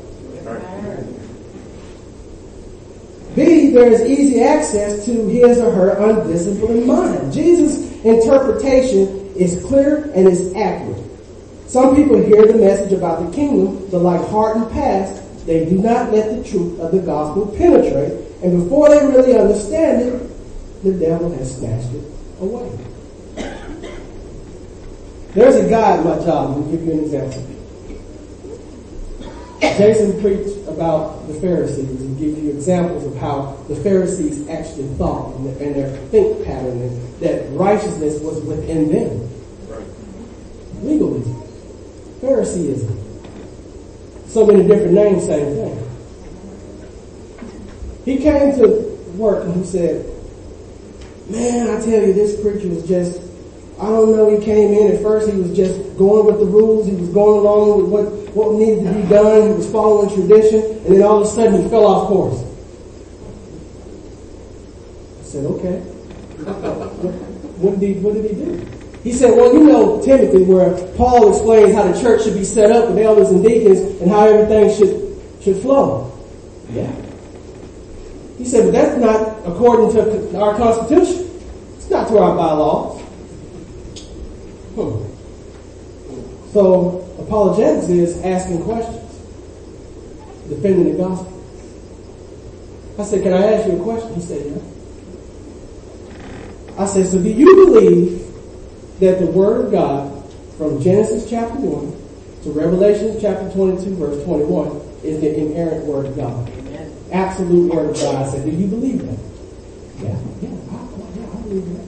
B, 3.35 3.71
there 3.71 3.91
is 3.91 4.03
easy 4.03 4.43
access 4.43 5.05
to 5.07 5.27
his 5.29 5.59
or 5.59 5.73
her 5.73 5.91
undisciplined 5.91 6.87
mind. 6.87 7.33
Jesus' 7.33 7.91
interpretation 8.05 9.33
is 9.37 9.65
clear 9.65 10.11
and 10.15 10.29
is 10.29 10.55
accurate. 10.55 11.03
Some 11.67 11.97
people 11.97 12.19
hear 12.19 12.47
the 12.47 12.59
message 12.59 12.93
about 12.93 13.25
the 13.25 13.35
kingdom, 13.35 13.89
but 13.91 14.01
like 14.01 14.29
hardened 14.29 14.71
past, 14.73 15.23
they 15.47 15.65
do 15.65 15.79
not 15.79 16.13
let 16.13 16.37
the 16.37 16.49
truth 16.49 16.79
of 16.79 16.93
the 16.93 16.99
gospel 16.99 17.47
penetrate, 17.57 18.13
and 18.43 18.63
before 18.63 18.91
they 18.91 19.07
really 19.07 19.39
understand 19.39 20.03
it, 20.03 20.83
the 20.85 20.93
devil 20.93 21.31
has 21.33 21.57
snatched 21.57 21.93
it 21.95 22.05
away. 22.41 22.71
There's 25.35 25.57
a 25.57 25.71
guy 25.71 25.97
at 25.97 26.05
my 26.05 26.23
job, 26.23 26.59
me 26.59 26.73
give 26.73 26.87
you 26.87 26.93
an 26.93 27.01
example. 27.01 27.62
Jason 29.63 30.21
preached 30.21 30.67
about 30.67 31.29
the 31.29 31.35
Pharisees 31.35 32.01
and 32.01 32.19
gave 32.19 32.37
you 32.37 32.51
examples 32.51 33.05
of 33.07 33.17
how 33.17 33.57
the 33.69 33.77
Pharisees 33.77 34.49
actually 34.49 34.89
thought 34.95 35.37
and, 35.37 35.47
and 35.61 35.77
their 35.77 35.97
think 36.09 36.45
pattern 36.45 36.83
and 36.83 37.21
that 37.21 37.49
righteousness 37.53 38.21
was 38.21 38.43
within 38.43 38.91
them. 38.91 39.31
Legalism. 40.83 41.43
Phariseeism. 42.21 42.99
So 44.27 44.47
many 44.47 44.67
different 44.67 44.95
names, 44.95 45.27
same 45.27 45.55
thing. 45.55 45.89
He 48.05 48.17
came 48.19 48.59
to 48.59 48.69
work 49.17 49.45
and 49.45 49.55
he 49.55 49.65
said, 49.65 50.07
Man, 51.31 51.71
I 51.71 51.81
tell 51.81 52.05
you, 52.05 52.13
this 52.13 52.41
preacher 52.43 52.69
was 52.69 52.87
just, 52.87 53.21
I 53.81 53.87
don't 53.87 54.17
know, 54.17 54.37
he 54.37 54.45
came 54.45 54.75
in 54.75 54.97
at 54.97 55.03
first, 55.03 55.31
he 55.31 55.39
was 55.39 55.57
just 55.57 55.97
going 55.97 56.27
with 56.27 56.41
the 56.41 56.47
rules, 56.47 56.89
he 56.89 56.95
was 56.95 57.09
going 57.11 57.39
along 57.39 57.81
with 57.81 57.91
what, 57.91 58.22
what 58.35 58.55
needed 58.55 58.85
to 58.85 58.93
be 58.93 59.09
done, 59.09 59.49
he 59.49 59.55
was 59.55 59.71
following 59.71 60.15
tradition, 60.15 60.63
and 60.87 60.95
then 60.97 61.03
all 61.03 61.21
of 61.21 61.27
a 61.27 61.31
sudden 61.31 61.63
he 61.63 61.69
fell 61.69 61.87
off 61.87 62.09
course. 62.09 62.41
I 65.21 65.25
said, 65.25 65.45
okay. 65.45 65.79
what, 67.61 67.79
did 67.79 67.97
he, 67.97 68.01
what 68.01 68.15
did 68.15 68.31
he 68.31 68.37
do? 68.37 68.67
He 69.03 69.13
said, 69.13 69.37
well, 69.37 69.53
you 69.53 69.65
know 69.65 70.01
Timothy, 70.03 70.45
where 70.45 70.75
Paul 70.97 71.31
explains 71.31 71.75
how 71.75 71.91
the 71.91 72.01
church 72.01 72.25
should 72.25 72.35
be 72.35 72.45
set 72.45 72.71
up 72.71 72.89
with 72.89 72.99
elders 72.99 73.31
and 73.31 73.43
deacons 73.43 74.01
and 74.01 74.11
how 74.11 74.27
everything 74.27 74.71
should, 74.77 75.43
should 75.43 75.61
flow. 75.61 76.11
Yeah. 76.71 76.91
He 78.39 78.45
said, 78.47 78.65
but 78.65 78.73
that's 78.73 78.99
not 78.99 79.47
according 79.47 79.93
to 79.93 80.39
our 80.39 80.57
Constitution. 80.57 81.31
It's 81.77 81.91
not 81.91 82.09
to 82.09 82.19
our 82.19 82.35
bylaws. 82.35 83.01
Hmm. 84.75 85.12
So 86.53 87.01
apologetics 87.19 87.89
is 87.89 88.21
asking 88.23 88.63
questions, 88.65 89.11
defending 90.51 90.93
the 90.93 90.99
gospel. 91.03 91.33
I 92.99 93.05
said, 93.05 93.23
can 93.23 93.33
I 93.33 93.55
ask 93.55 93.67
you 93.67 93.81
a 93.81 93.83
question? 93.83 94.15
He 94.15 94.21
said, 94.21 94.45
yeah. 94.47 94.61
I 96.79 96.85
said, 96.85 97.07
so 97.07 97.23
do 97.23 97.31
you 97.31 97.47
believe 97.67 98.21
that 99.01 99.19
the 99.19 99.27
Word 99.27 99.65
of 99.65 99.73
God 99.73 100.31
from 100.59 100.83
Genesis 100.83 101.29
chapter 101.29 101.55
1 101.55 102.43
to 102.43 102.51
Revelation 102.51 103.17
chapter 103.19 103.51
22 103.53 103.97
verse 103.97 104.23
21 104.25 104.77
is 105.05 105.23
the 105.23 105.35
inerrant 105.35 105.87
Word 105.87 106.05
of 106.05 106.17
God? 106.17 106.53
Absolute 107.13 107.73
Word 107.75 107.91
of 107.91 107.97
God. 107.97 108.27
I 108.27 108.31
said, 108.31 108.45
do 108.45 108.51
you 108.51 108.67
believe 108.67 108.99
that? 109.07 109.19
Yeah, 110.03 110.19
yeah, 110.43 110.51
I, 110.71 110.85
yeah, 111.17 111.31
I 111.33 111.37
believe 111.45 111.65
that. 111.65 111.87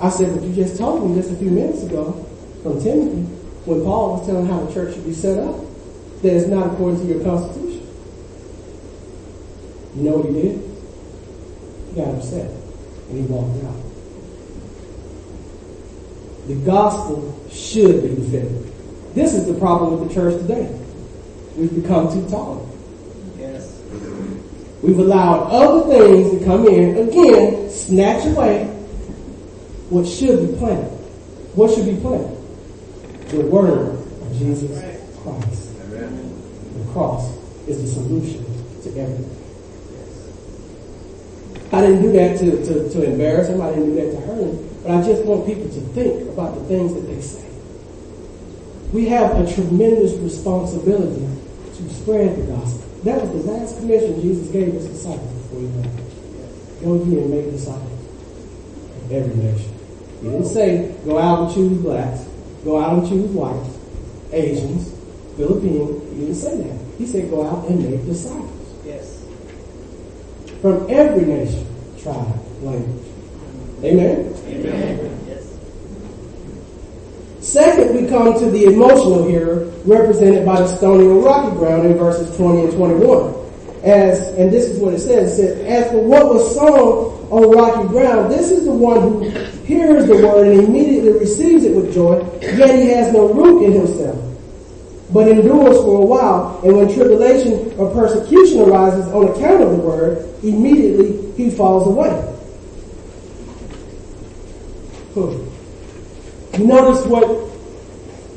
I 0.00 0.08
said, 0.08 0.34
but 0.34 0.42
you 0.42 0.54
just 0.54 0.78
told 0.78 1.10
me 1.10 1.16
just 1.20 1.30
a 1.30 1.36
few 1.36 1.50
minutes 1.50 1.82
ago 1.82 2.24
from 2.62 2.82
Timothy 2.82 3.22
when 3.64 3.82
Paul 3.84 4.18
was 4.18 4.26
telling 4.26 4.46
how 4.46 4.60
the 4.60 4.72
church 4.72 4.94
should 4.94 5.04
be 5.04 5.12
set 5.12 5.38
up 5.38 5.56
that 6.22 6.34
it's 6.34 6.48
not 6.48 6.72
according 6.72 7.00
to 7.00 7.06
your 7.06 7.22
constitution. 7.22 7.86
You 9.94 10.02
know 10.02 10.16
what 10.18 10.26
he 10.26 10.42
did? 10.42 10.58
He 11.90 12.00
got 12.00 12.14
upset 12.14 12.50
and 13.10 13.18
he 13.18 13.24
walked 13.26 13.64
out. 13.64 13.74
The 16.48 16.54
gospel 16.64 17.48
should 17.50 18.02
be 18.02 18.08
defended. 18.08 18.72
This 19.14 19.34
is 19.34 19.46
the 19.46 19.54
problem 19.54 19.98
with 19.98 20.08
the 20.08 20.14
church 20.14 20.40
today. 20.40 20.66
We've 21.56 21.82
become 21.82 22.12
too 22.12 22.28
tolerant. 22.30 22.72
Yes. 23.36 23.80
We've 24.82 24.98
allowed 24.98 25.50
other 25.50 25.88
things 25.92 26.38
to 26.38 26.44
come 26.44 26.66
in, 26.66 27.08
again, 27.08 27.70
snatch 27.70 28.24
away 28.26 28.66
what 29.90 30.06
should 30.06 30.48
be 30.48 30.56
planted. 30.58 30.90
What 31.54 31.74
should 31.74 31.86
be 31.86 32.00
planted? 32.00 32.37
The 33.28 33.40
word 33.42 33.94
of 33.94 34.38
Jesus 34.38 34.70
Christ. 35.22 35.78
The 35.90 36.92
cross 36.92 37.36
is 37.66 37.82
the 37.82 37.88
solution 37.88 38.44
to 38.82 39.00
everything. 39.00 39.38
I 41.70 41.80
didn't 41.82 42.02
do 42.02 42.12
that 42.12 42.38
to, 42.38 42.64
to, 42.64 42.90
to 42.90 43.04
embarrass 43.04 43.48
him. 43.48 43.60
I 43.60 43.68
didn't 43.70 43.94
do 43.94 43.94
that 43.96 44.12
to 44.12 44.20
hurt 44.26 44.40
him. 44.40 44.68
But 44.82 44.92
I 44.92 45.02
just 45.02 45.24
want 45.24 45.46
people 45.46 45.68
to 45.68 45.80
think 45.92 46.30
about 46.30 46.54
the 46.54 46.64
things 46.64 46.94
that 46.94 47.02
they 47.02 47.20
say. 47.20 47.46
We 48.92 49.06
have 49.08 49.36
a 49.36 49.54
tremendous 49.54 50.14
responsibility 50.14 51.28
to 51.76 51.90
spread 51.90 52.38
the 52.38 52.50
gospel. 52.50 52.88
That 53.04 53.20
was 53.20 53.30
the 53.44 53.52
last 53.52 53.78
commission 53.78 54.22
Jesus 54.22 54.48
gave 54.48 54.72
his 54.72 54.86
disciples 54.86 55.30
before 55.42 55.60
he 55.60 55.66
left. 55.66 56.82
Go 56.82 57.04
ye 57.04 57.18
and 57.20 57.30
make 57.30 57.50
disciples 57.50 57.92
of 59.04 59.12
every 59.12 59.36
nation. 59.36 59.74
He 60.22 60.30
didn't 60.30 60.46
say 60.46 60.96
go 61.04 61.18
out 61.18 61.44
and 61.44 61.54
choose 61.54 61.78
blacks, 61.82 62.27
go 62.64 62.78
out 62.80 62.98
and 62.98 63.08
choose 63.08 63.30
whites, 63.30 63.78
Asians, 64.32 64.92
Philippines. 65.36 66.02
He 66.12 66.20
didn't 66.20 66.34
say 66.34 66.56
that. 66.56 66.78
He 66.98 67.06
said 67.06 67.30
go 67.30 67.46
out 67.46 67.68
and 67.68 67.90
make 67.90 68.04
disciples 68.06 68.50
Yes. 68.84 69.22
from 70.60 70.86
every 70.90 71.24
nation, 71.26 71.66
tribe, 72.02 72.34
language. 72.62 73.04
Amen. 73.84 74.34
Amen. 74.48 75.20
Yes. 75.28 75.46
Second, 77.40 77.94
we 77.94 78.08
come 78.08 78.34
to 78.38 78.50
the 78.50 78.64
emotional 78.64 79.26
here, 79.28 79.70
represented 79.84 80.44
by 80.44 80.60
the 80.60 80.76
stony 80.76 81.06
or 81.06 81.20
rocky 81.22 81.56
ground 81.56 81.86
in 81.86 81.96
verses 81.96 82.36
20 82.36 82.64
and 82.64 82.72
21. 82.72 83.34
As, 83.84 84.18
and 84.36 84.52
this 84.52 84.64
is 84.66 84.80
what 84.80 84.94
it 84.94 84.98
says, 85.00 85.38
it 85.38 85.56
says, 85.56 85.58
as 85.66 85.90
for 85.92 85.98
what 86.02 86.26
was 86.26 86.54
sown 86.56 87.17
on 87.30 87.50
rocky 87.50 87.88
ground, 87.88 88.32
this 88.32 88.50
is 88.50 88.64
the 88.64 88.72
one 88.72 89.00
who 89.00 89.20
hears 89.64 90.06
the 90.06 90.14
word 90.14 90.46
and 90.46 90.64
immediately 90.64 91.12
receives 91.12 91.64
it 91.64 91.74
with 91.74 91.92
joy, 91.92 92.20
yet 92.40 92.74
he 92.74 92.88
has 92.88 93.12
no 93.12 93.32
root 93.32 93.64
in 93.64 93.72
himself, 93.72 94.18
but 95.12 95.28
endures 95.28 95.76
for 95.78 96.02
a 96.02 96.04
while, 96.04 96.60
and 96.64 96.76
when 96.76 96.92
tribulation 96.92 97.72
or 97.78 97.92
persecution 97.92 98.60
arises 98.60 99.06
on 99.08 99.28
account 99.28 99.62
of 99.62 99.70
the 99.70 99.76
word, 99.76 100.26
immediately 100.42 101.32
he 101.32 101.50
falls 101.50 101.86
away. 101.86 102.24
You 105.16 106.66
notice 106.66 107.04
what 107.06 107.24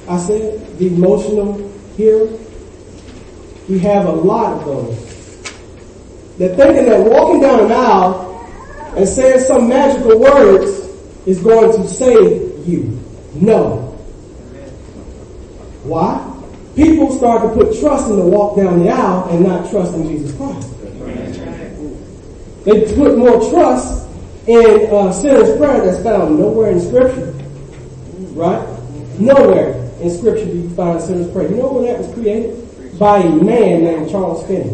I 0.10 0.18
said? 0.20 0.78
The 0.78 0.88
emotional 0.88 1.72
here? 1.96 2.28
We 3.70 3.80
have 3.80 4.06
a 4.06 4.12
lot 4.12 4.54
of 4.54 4.66
those. 4.66 4.98
They're 6.38 6.56
thinking 6.56 6.86
that 6.86 7.00
walking 7.00 7.42
down 7.42 7.66
an 7.66 7.72
aisle 7.72 8.31
and 8.96 9.08
saying 9.08 9.40
some 9.42 9.70
magical 9.70 10.20
words 10.20 10.70
is 11.26 11.42
going 11.42 11.72
to 11.72 11.88
save 11.88 12.68
you. 12.68 13.00
No. 13.36 13.78
Why? 15.84 16.28
People 16.76 17.12
start 17.18 17.42
to 17.42 17.50
put 17.50 17.80
trust 17.80 18.10
in 18.10 18.18
the 18.18 18.26
walk 18.26 18.58
down 18.58 18.80
the 18.80 18.90
aisle 18.90 19.30
and 19.30 19.46
not 19.46 19.70
trust 19.70 19.94
in 19.94 20.08
Jesus 20.08 20.36
Christ. 20.38 20.70
They 22.64 22.96
put 22.96 23.18
more 23.18 23.50
trust 23.50 24.08
in 24.48 24.88
uh, 24.92 25.12
sinner's 25.12 25.58
prayer 25.58 25.86
that's 25.86 26.04
found 26.04 26.40
nowhere 26.40 26.72
in 26.72 26.80
Scripture. 26.80 27.32
Right? 28.34 28.68
Nowhere 29.20 29.74
in 30.00 30.10
Scripture 30.10 30.46
do 30.46 30.58
you 30.58 30.70
find 30.72 31.02
sinner's 31.02 31.32
prayer. 31.32 31.50
You 31.50 31.58
know 31.58 31.74
when 31.74 31.86
that 31.86 32.00
was 32.00 32.14
created? 32.14 33.00
By 33.00 33.20
a 33.20 33.30
man 33.30 33.84
named 33.84 34.10
Charles 34.10 34.46
Finney. 34.48 34.70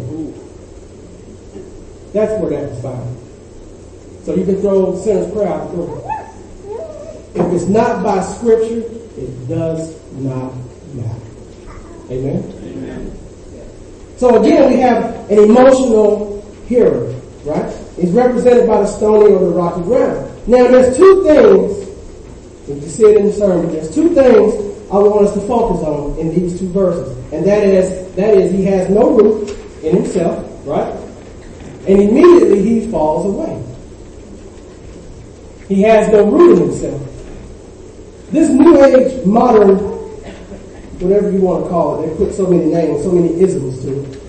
That's 2.12 2.40
where 2.40 2.50
that 2.50 2.70
was 2.70 2.82
found. 2.82 3.17
So 4.28 4.34
you 4.34 4.44
can 4.44 4.60
throw 4.60 4.94
sinner's 4.94 5.32
prayer 5.32 5.48
out 5.48 5.70
the 5.70 5.76
door. 5.78 6.04
If 7.34 7.50
it's 7.50 7.64
not 7.64 8.04
by 8.04 8.20
Scripture, 8.20 8.80
it 9.16 9.48
does 9.48 9.96
not 10.16 10.52
matter. 10.92 11.20
Amen? 12.10 12.44
Amen. 12.62 13.18
So 14.18 14.38
again, 14.38 14.70
we 14.70 14.80
have 14.80 15.30
an 15.30 15.38
emotional 15.38 16.44
hearer, 16.66 17.06
right? 17.46 17.72
It's 17.96 18.10
represented 18.10 18.68
by 18.68 18.82
the 18.82 18.86
stony 18.86 19.32
or 19.32 19.38
the 19.38 19.48
rocky 19.48 19.80
ground. 19.80 20.30
Now, 20.46 20.66
there's 20.66 20.94
two 20.94 21.24
things, 21.24 21.88
if 22.68 22.82
you 22.82 22.88
see 22.90 23.04
it 23.04 23.16
in 23.16 23.26
the 23.28 23.32
sermon, 23.32 23.72
there's 23.72 23.94
two 23.94 24.14
things 24.14 24.52
I 24.92 24.98
want 24.98 25.26
us 25.26 25.32
to 25.32 25.40
focus 25.48 25.86
on 25.86 26.18
in 26.18 26.38
these 26.38 26.60
two 26.60 26.68
verses. 26.68 27.16
And 27.32 27.46
that 27.46 27.64
is, 27.64 28.14
that 28.16 28.34
is, 28.34 28.52
he 28.52 28.66
has 28.66 28.90
no 28.90 29.08
root 29.08 29.56
in 29.82 29.96
himself, 29.96 30.46
right? 30.66 30.92
And 31.88 31.98
immediately 31.98 32.60
he 32.60 32.90
falls 32.90 33.24
away. 33.24 33.67
He 35.68 35.82
has 35.82 36.08
no 36.08 36.24
root 36.24 36.56
in 36.56 36.70
himself. 36.70 37.02
This 38.30 38.50
new 38.50 38.82
age 38.84 39.24
modern, 39.24 39.76
whatever 40.98 41.30
you 41.30 41.40
want 41.40 41.64
to 41.64 41.70
call 41.70 42.02
it, 42.02 42.08
they 42.08 42.16
put 42.16 42.34
so 42.34 42.46
many 42.46 42.66
names, 42.66 43.04
so 43.04 43.12
many 43.12 43.40
isms 43.40 43.82
to 43.82 44.02
it. 44.02 44.22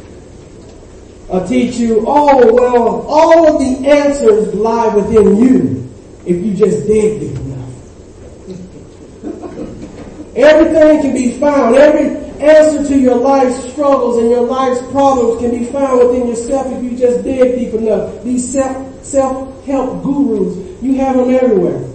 I'll 1.31 1.47
teach 1.47 1.75
you, 1.75 2.03
oh, 2.07 2.53
well, 2.53 3.05
all 3.07 3.47
of 3.47 3.59
the 3.61 3.87
answers 3.87 4.53
lie 4.53 4.93
within 4.95 5.37
you 5.37 5.89
if 6.25 6.43
you 6.43 6.53
just 6.55 6.87
dig 6.87 7.19
deep 7.21 7.37
enough. 7.37 7.69
Everything 10.35 11.01
can 11.01 11.13
be 11.13 11.39
found. 11.39 11.75
Every 11.75 12.15
answer 12.41 12.87
to 12.87 12.97
your 12.97 13.15
life's 13.15 13.71
struggles 13.71 14.17
and 14.17 14.29
your 14.29 14.45
life's 14.45 14.81
problems 14.91 15.39
can 15.41 15.51
be 15.51 15.65
found 15.65 15.99
within 15.99 16.27
yourself 16.27 16.67
if 16.67 16.83
you 16.83 16.97
just 16.97 17.23
dig 17.23 17.59
deep 17.59 17.73
enough. 17.73 18.23
These 18.23 18.51
self, 18.53 19.05
self-help 19.05 20.03
gurus, 20.03 20.68
you 20.81 20.95
have 20.95 21.15
them 21.15 21.29
everywhere. 21.29 21.85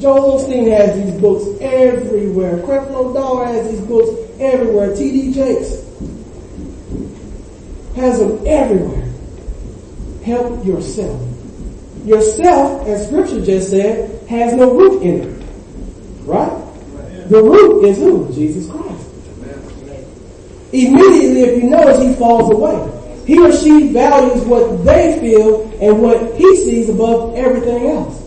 Joel 0.00 0.38
Osteen 0.38 0.70
has 0.70 0.96
these 0.96 1.20
books 1.20 1.60
everywhere. 1.60 2.58
Creflo 2.58 3.14
Dollar 3.14 3.46
has 3.46 3.70
these 3.70 3.80
books 3.82 4.10
everywhere. 4.40 4.96
T.D. 4.96 5.32
Jakes 5.32 5.70
has 7.94 8.18
them 8.18 8.42
everywhere. 8.46 9.08
Help 10.24 10.64
yourself. 10.64 11.20
Yourself, 12.04 12.86
as 12.88 13.06
scripture 13.06 13.44
just 13.44 13.70
said, 13.70 14.26
has 14.28 14.54
no 14.54 14.74
root 14.74 15.02
in 15.02 15.20
it. 15.22 15.46
Right? 16.22 16.50
The 17.28 17.42
root 17.42 17.84
is 17.84 17.98
who? 17.98 18.32
Jesus 18.32 18.68
Christ. 18.70 19.08
Immediately, 20.72 21.42
if 21.42 21.62
you 21.62 21.70
notice, 21.70 22.02
he 22.02 22.14
falls 22.14 22.50
away. 22.50 22.88
He 23.26 23.38
or 23.38 23.52
she 23.52 23.92
values 23.92 24.42
what 24.44 24.84
they 24.84 25.18
feel 25.20 25.62
and 25.80 26.02
what 26.02 26.34
he 26.34 26.56
sees 26.56 26.88
above 26.88 27.36
everything 27.36 27.90
else. 27.90 28.21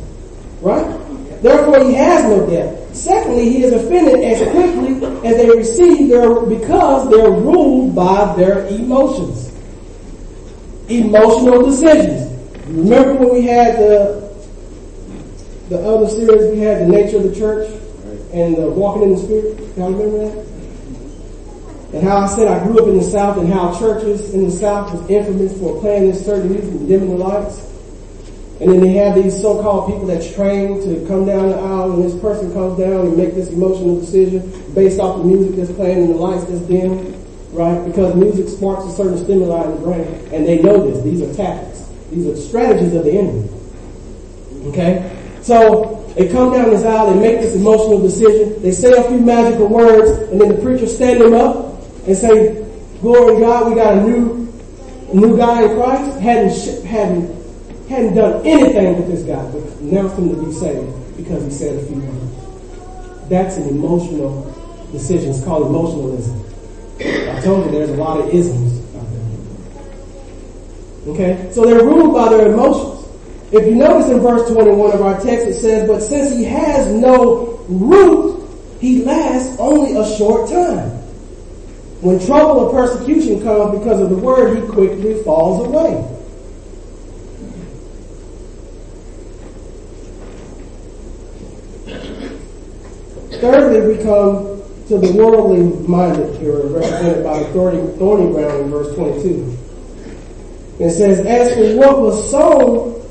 Right? 0.65 1.41
Therefore, 1.43 1.85
he 1.87 1.93
has 1.93 2.23
no 2.23 2.49
depth. 2.49 2.95
Secondly, 2.95 3.49
he 3.51 3.63
is 3.63 3.71
offended 3.71 4.19
as 4.23 4.49
quickly 4.49 4.95
as 5.23 5.37
they 5.37 5.47
receive 5.47 6.09
their, 6.09 6.41
because 6.41 7.07
they're 7.11 7.29
ruled 7.29 7.93
by 7.93 8.35
their 8.35 8.65
emotions. 8.69 9.53
Emotional 10.89 11.63
decisions. 11.69 12.31
Remember 12.65 13.13
when 13.13 13.33
we 13.35 13.41
had 13.43 13.77
the, 13.77 14.35
the 15.69 15.77
other 15.87 16.09
series 16.09 16.51
we 16.51 16.57
had, 16.61 16.81
the 16.81 16.87
nature 16.87 17.17
of 17.17 17.23
the 17.23 17.35
church 17.35 17.69
and 18.33 18.57
the 18.57 18.67
walking 18.67 19.03
in 19.03 19.11
the 19.11 19.17
spirit? 19.19 19.77
Y'all 19.77 19.91
remember 19.91 20.29
that? 20.29 20.45
And 21.93 22.07
how 22.07 22.17
I 22.17 22.27
said 22.27 22.47
I 22.47 22.63
grew 22.63 22.81
up 22.81 22.87
in 22.87 22.97
the 22.97 23.03
South 23.03 23.37
and 23.37 23.53
how 23.53 23.77
churches 23.77 24.33
in 24.33 24.45
the 24.45 24.51
South 24.51 24.91
was 24.91 25.07
infamous 25.11 25.55
for 25.59 25.79
playing 25.79 26.09
this 26.09 26.25
certain 26.25 26.51
music 26.51 26.71
and 26.71 26.87
dimming 26.87 27.09
the 27.09 27.23
lights. 27.23 27.74
And 28.61 28.71
then 28.71 28.79
they 28.79 28.93
have 28.93 29.15
these 29.15 29.39
so-called 29.41 29.91
people 29.91 30.05
that's 30.05 30.33
trained 30.33 30.81
to 30.83 31.05
come 31.07 31.25
down 31.25 31.49
the 31.49 31.57
aisle 31.57 31.91
and 31.91 32.03
this 32.03 32.17
person 32.21 32.53
comes 32.53 32.79
down 32.79 33.07
and 33.07 33.17
make 33.17 33.35
this 33.35 33.49
emotional 33.49 33.99
decision 33.99 34.49
based 34.73 34.97
off 34.97 35.17
the 35.17 35.25
music 35.25 35.57
that's 35.57 35.71
playing 35.73 36.03
and 36.05 36.09
the 36.11 36.17
lights 36.17 36.45
that's 36.45 36.61
dim, 36.61 37.13
right? 37.51 37.83
Because 37.85 38.15
music 38.15 38.47
sparks 38.47 38.85
a 38.85 38.95
certain 38.95 39.17
stimuli 39.17 39.61
in 39.65 39.71
the 39.71 39.81
brain 39.81 40.07
and 40.31 40.47
they 40.47 40.61
know 40.61 40.89
this. 40.89 41.03
These 41.03 41.21
are 41.21 41.33
tactics. 41.33 41.89
These 42.11 42.27
are 42.27 42.35
strategies 42.37 42.93
of 42.93 43.03
the 43.03 43.11
enemy. 43.11 43.49
Okay? 44.67 45.11
So 45.41 46.05
they 46.15 46.29
come 46.29 46.53
down 46.53 46.69
this 46.69 46.85
aisle, 46.85 47.13
they 47.13 47.19
make 47.19 47.41
this 47.41 47.55
emotional 47.55 48.01
decision, 48.01 48.61
they 48.61 48.71
say 48.71 48.93
a 48.93 49.03
few 49.09 49.19
magical 49.19 49.67
words, 49.67 50.11
and 50.31 50.39
then 50.39 50.47
the 50.47 50.61
preacher 50.61 50.87
stand 50.87 51.19
them 51.19 51.33
up 51.33 51.83
and 52.07 52.15
say, 52.15 52.65
glory 53.01 53.41
God, 53.41 53.69
we 53.69 53.75
got 53.75 53.97
a 53.97 54.01
new, 54.01 54.49
new 55.13 55.35
guy 55.35 55.63
in 55.63 55.75
Christ. 55.75 56.19
Hadn't, 56.19 56.85
hadn't 56.85 57.44
hadn't 57.89 58.15
done 58.15 58.45
anything 58.45 58.97
with 58.97 59.07
this 59.07 59.23
guy, 59.23 59.43
but 59.51 59.61
announced 59.79 60.17
him 60.17 60.29
to 60.29 60.43
be 60.43 60.51
saved 60.51 61.17
because 61.17 61.43
he 61.43 61.51
said 61.51 61.75
a 61.77 61.85
few 61.85 62.01
words. 62.01 63.29
That's 63.29 63.57
an 63.57 63.69
emotional 63.69 64.51
decision. 64.91 65.31
It's 65.31 65.43
called 65.43 65.67
emotionalism. 65.67 66.41
I 66.99 67.41
told 67.41 67.65
you 67.65 67.71
there's 67.71 67.89
a 67.89 67.95
lot 67.95 68.19
of 68.21 68.33
isms 68.33 68.79
out 68.95 69.07
there. 71.05 71.13
Okay? 71.13 71.51
So 71.51 71.65
they're 71.65 71.83
ruled 71.83 72.13
by 72.13 72.29
their 72.29 72.51
emotions. 72.51 73.07
If 73.51 73.65
you 73.65 73.75
notice 73.75 74.09
in 74.09 74.19
verse 74.19 74.49
21 74.49 74.93
of 74.93 75.01
our 75.01 75.21
text, 75.21 75.47
it 75.47 75.53
says, 75.55 75.87
But 75.87 76.01
since 76.01 76.35
he 76.35 76.43
has 76.45 76.91
no 76.91 77.63
root, 77.69 78.49
he 78.79 79.03
lasts 79.03 79.55
only 79.59 79.95
a 79.97 80.17
short 80.17 80.49
time. 80.49 80.89
When 82.01 82.19
trouble 82.25 82.59
or 82.59 82.71
persecution 82.71 83.41
comes 83.41 83.79
because 83.79 84.01
of 84.01 84.09
the 84.09 84.17
word, 84.17 84.57
he 84.57 84.67
quickly 84.67 85.23
falls 85.23 85.65
away. 85.67 86.14
Thirdly, 93.39 93.95
we 93.95 94.03
come 94.03 94.61
to 94.87 94.97
the 94.97 95.11
worldly 95.13 95.63
minded 95.87 96.39
here, 96.39 96.67
represented 96.67 97.23
by 97.23 97.39
the 97.39 97.45
thorny, 97.97 98.31
ground 98.31 98.65
in 98.65 98.69
verse 98.69 98.95
22. 98.95 99.57
It 100.79 100.91
says, 100.91 101.25
As 101.25 101.53
for 101.53 101.77
what 101.77 102.01
was 102.01 102.31
sown 102.31 103.01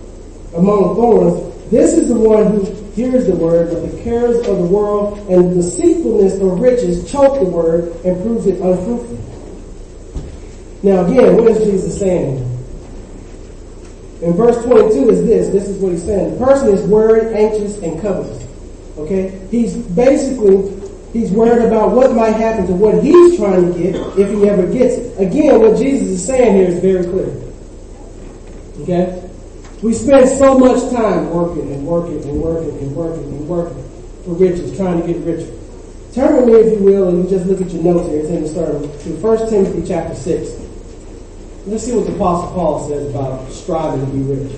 among 0.55 0.95
thorns, 0.95 1.71
this 1.71 1.95
is 1.95 2.09
the 2.09 2.15
one 2.15 2.53
who 2.53 2.65
hears 2.93 3.27
the 3.27 3.35
word, 3.35 3.71
but 3.71 3.91
the 3.91 4.03
cares 4.03 4.37
of 4.47 4.59
the 4.59 4.67
world 4.67 5.19
and 5.31 5.51
the 5.51 5.55
deceitfulness 5.57 6.35
of 6.35 6.61
riches 6.61 7.11
choke 7.11 7.41
the 7.41 7.47
word 7.47 7.93
and 8.05 8.23
proves 8.23 8.47
it 8.47 8.61
unfruitful. 8.61 9.19
Now 10.85 11.07
again, 11.07 11.37
what 11.37 11.51
is 11.51 11.65
Jesus 11.65 11.99
saying? 11.99 12.39
In 14.23 14.33
verse 14.35 14.63
22 14.65 15.11
is 15.11 15.25
this, 15.27 15.49
this 15.49 15.69
is 15.69 15.79
what 15.83 15.93
he's 15.93 16.05
saying. 16.05 16.39
The 16.39 16.45
person 16.45 16.69
is 16.69 16.83
worried, 16.87 17.35
anxious, 17.35 17.79
and 17.79 18.01
covetous. 18.01 18.47
Okay? 18.99 19.47
He's 19.51 19.77
basically, 19.77 20.71
he's 21.13 21.31
worried 21.31 21.65
about 21.65 21.93
what 21.93 22.15
might 22.15 22.37
happen 22.37 22.67
to 22.67 22.73
what 22.73 23.03
he's 23.03 23.37
trying 23.37 23.73
to 23.73 23.79
get 23.79 23.97
if 24.19 24.31
he 24.31 24.49
ever 24.49 24.67
gets 24.73 24.95
it. 24.95 25.21
Again, 25.21 25.61
what 25.61 25.79
Jesus 25.79 26.09
is 26.09 26.25
saying 26.25 26.57
here 26.57 26.69
is 26.69 26.81
very 26.81 27.05
clear. 27.05 27.45
Okay? 28.83 29.21
We 29.83 29.93
spend 29.93 30.29
so 30.29 30.59
much 30.59 30.93
time 30.93 31.31
working 31.31 31.73
and 31.73 31.87
working 31.87 32.23
and 32.23 32.41
working 32.41 32.79
and 32.79 32.97
working 32.97 33.25
and 33.25 33.49
working 33.49 33.83
for 34.25 34.35
riches, 34.35 34.77
trying 34.77 35.01
to 35.01 35.07
get 35.07 35.23
richer. 35.25 35.53
Turn 36.15 36.37
with 36.37 36.47
me, 36.47 36.55
if 36.55 36.79
you 36.79 36.85
will, 36.85 37.09
and 37.09 37.25
you 37.25 37.31
just 37.31 37.45
look 37.47 37.61
at 37.61 37.71
your 37.73 37.83
notes 37.83 38.09
here. 38.09 38.21
It's 38.21 38.29
in 38.29 38.43
the 38.43 38.49
sermon 38.49 38.83
to 38.83 39.09
1 39.21 39.51
Timothy 39.51 39.87
chapter 39.87 40.15
6. 40.15 40.65
Let's 41.67 41.85
see 41.85 41.93
what 41.93 42.07
the 42.07 42.15
Apostle 42.15 42.53
Paul 42.55 42.89
says 42.89 43.11
about 43.11 43.51
striving 43.51 44.07
to 44.07 44.13
be 44.13 44.23
rich. 44.23 44.53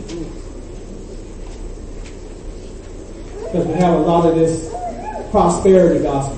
Because 3.57 3.75
we 3.75 3.81
have 3.81 3.95
a 3.95 4.03
lot 4.03 4.27
of 4.27 4.35
this 4.35 4.69
prosperity 5.31 6.03
gospel 6.03 6.37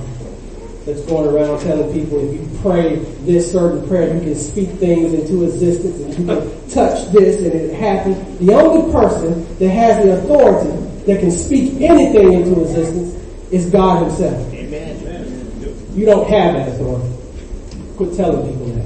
that's 0.87 1.01
going 1.07 1.27
around 1.35 1.59
telling 1.59 1.93
people 1.93 2.33
if 2.33 2.41
you 2.41 2.59
pray 2.63 2.95
this 3.25 3.51
certain 3.51 3.89
prayer, 3.89 4.15
you 4.15 4.21
can 4.21 4.37
speak 4.37 4.69
things 4.79 5.13
into 5.13 5.43
existence 5.43 6.01
and 6.01 6.17
you 6.17 6.27
can 6.27 6.69
touch 6.69 7.11
this 7.11 7.43
and 7.43 7.53
it 7.55 7.75
happens. 7.75 8.39
The 8.39 8.55
only 8.55 8.93
person 8.93 9.59
that 9.59 9.69
has 9.69 10.05
the 10.05 10.17
authority 10.17 10.71
that 11.07 11.19
can 11.19 11.33
speak 11.33 11.81
anything 11.81 12.35
into 12.35 12.63
existence 12.63 13.17
is 13.51 13.69
God 13.69 14.07
Himself. 14.07 14.55
Amen. 14.55 15.97
You 15.97 16.07
don't 16.07 16.29
have 16.31 16.55
that 16.55 16.69
authority. 16.69 17.13
Quit 17.97 18.17
telling 18.17 18.49
people 18.49 18.67
that. 18.67 18.85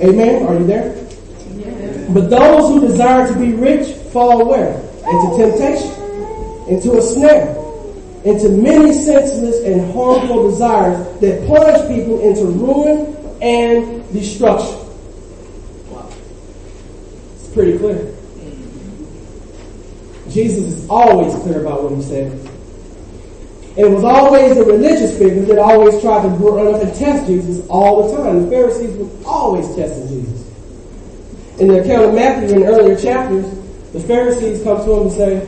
Amen. 0.00 0.46
Are 0.46 0.58
you 0.58 0.66
there? 0.66 1.05
But 2.12 2.30
those 2.30 2.68
who 2.68 2.80
desire 2.86 3.26
to 3.32 3.38
be 3.38 3.52
rich 3.52 3.94
fall 4.12 4.48
where? 4.48 4.80
Into 5.06 5.36
temptation, 5.36 5.92
into 6.68 6.96
a 6.98 7.02
snare, 7.02 7.56
into 8.24 8.48
many 8.48 8.92
senseless 8.92 9.62
and 9.64 9.92
harmful 9.92 10.50
desires 10.50 11.20
that 11.20 11.46
plunge 11.46 11.88
people 11.88 12.20
into 12.20 12.46
ruin 12.46 13.16
and 13.40 14.12
destruction. 14.12 14.78
It's 17.36 17.48
pretty 17.54 17.78
clear. 17.78 18.12
Jesus 20.28 20.64
is 20.64 20.90
always 20.90 21.34
clear 21.42 21.60
about 21.60 21.84
what 21.84 21.94
he 21.96 22.02
said. 22.02 22.32
And 23.76 23.86
it 23.86 23.90
was 23.90 24.04
always 24.04 24.56
the 24.56 24.64
religious 24.64 25.18
figures 25.18 25.46
that 25.48 25.58
always 25.58 26.00
tried 26.00 26.22
to 26.22 26.28
run 26.28 26.74
up 26.74 26.82
and 26.82 26.94
test 26.94 27.26
Jesus 27.26 27.66
all 27.68 28.08
the 28.08 28.16
time. 28.16 28.44
The 28.44 28.50
Pharisees 28.50 28.96
were 28.96 29.08
always 29.26 29.66
testing 29.76 30.08
Jesus. 30.08 30.45
In 31.58 31.68
the 31.68 31.80
account 31.80 32.04
of 32.04 32.14
Matthew 32.14 32.56
in 32.56 32.64
earlier 32.64 33.00
chapters, 33.00 33.46
the 33.92 34.00
Pharisees 34.00 34.62
come 34.62 34.84
to 34.84 34.92
him 34.92 35.02
and 35.04 35.12
say, 35.12 35.40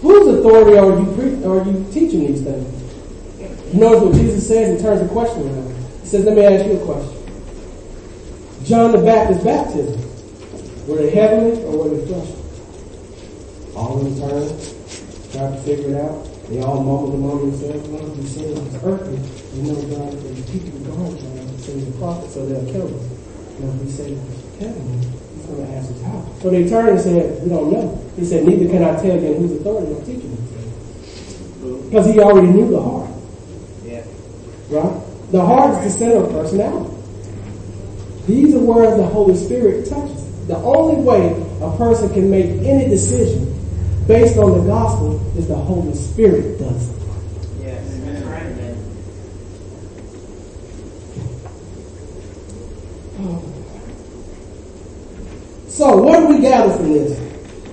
Whose 0.00 0.38
authority 0.38 0.76
are 0.78 0.96
you 0.96 1.12
pre- 1.16 1.44
are 1.44 1.64
you 1.64 1.84
teaching 1.92 2.20
these 2.20 2.42
things? 2.42 3.74
You 3.74 3.80
notice 3.80 4.02
what 4.04 4.14
Jesus 4.14 4.46
says? 4.46 4.78
He 4.78 4.82
turns 4.86 5.02
the 5.02 5.08
question 5.08 5.42
around. 5.42 5.74
He 6.02 6.06
says, 6.06 6.24
Let 6.24 6.36
me 6.36 6.44
ask 6.44 6.64
you 6.66 6.78
a 6.80 6.84
question. 6.84 7.12
John 8.62 8.92
the 8.92 8.98
Baptist's 8.98 9.42
baptism, 9.42 10.00
were 10.86 10.96
they 10.98 11.10
heavenly 11.10 11.64
or 11.64 11.84
were 11.84 11.96
they 11.96 12.06
fleshly? 12.06 12.42
All 13.74 14.06
in 14.06 14.14
turn, 14.18 14.48
tried 15.32 15.50
to 15.50 15.62
figure 15.64 15.90
it 15.90 16.00
out. 16.00 16.28
They 16.48 16.62
all 16.62 16.76
mumbled 16.76 17.14
among 17.14 17.50
themselves, 17.50 17.88
one 17.88 18.04
of 18.04 18.16
them 18.16 18.26
said 18.26 18.44
it 18.44 18.58
was 18.58 18.74
earthly. 18.84 19.18
You 19.58 19.62
know, 19.66 19.82
God, 19.96 20.12
the 20.12 20.52
people 20.52 20.78
guard 20.94 21.18
God, 21.18 21.60
send 21.60 21.82
the 21.82 21.98
prophet, 21.98 22.30
so 22.30 22.46
they'll 22.46 22.72
kill 22.72 22.86
them. 22.86 23.15
If 23.58 23.82
we 23.82 23.90
say 23.90 24.12
was 24.12 24.46
he's 24.58 25.46
going 25.46 25.66
to 25.66 25.72
ask 25.72 25.90
us 25.90 26.02
how. 26.02 26.24
So 26.40 26.50
they 26.50 26.68
turned 26.68 26.88
and 26.90 27.00
said, 27.00 27.42
We 27.42 27.48
don't 27.48 27.72
know. 27.72 28.12
He 28.16 28.24
said, 28.24 28.44
Neither 28.44 28.68
can 28.68 28.84
I 28.84 28.96
tell 29.00 29.20
you 29.20 29.34
in 29.34 29.40
whose 29.40 29.60
authority 29.60 29.94
I'm 29.94 30.04
teaching 30.04 30.30
you. 30.30 31.82
Because 31.84 32.06
he 32.06 32.20
already 32.20 32.48
knew 32.48 32.68
the 32.68 32.82
heart. 32.82 33.10
Yeah. 33.84 34.04
Right? 34.70 35.02
The 35.32 35.44
heart 35.44 35.84
is 35.84 35.92
the 35.92 35.98
center 35.98 36.24
of 36.24 36.30
personality. 36.30 36.94
These 38.26 38.54
are 38.56 38.60
where 38.60 38.96
the 38.96 39.06
Holy 39.06 39.36
Spirit 39.36 39.88
touches. 39.88 40.46
The 40.48 40.56
only 40.56 41.02
way 41.02 41.30
a 41.60 41.76
person 41.76 42.12
can 42.12 42.30
make 42.30 42.46
any 42.62 42.88
decision 42.88 43.52
based 44.06 44.36
on 44.36 44.58
the 44.58 44.66
gospel 44.66 45.20
is 45.36 45.48
the 45.48 45.54
Holy 45.54 45.94
Spirit 45.94 46.58
does 46.58 46.90
it. 46.90 46.96
Yes. 47.60 47.98
That's 48.04 48.24
right, 48.24 48.56
man. 48.56 48.76
So 55.68 55.96
what 55.96 56.20
do 56.20 56.26
we 56.28 56.40
gather 56.40 56.76
from 56.76 56.92
this? 56.92 57.18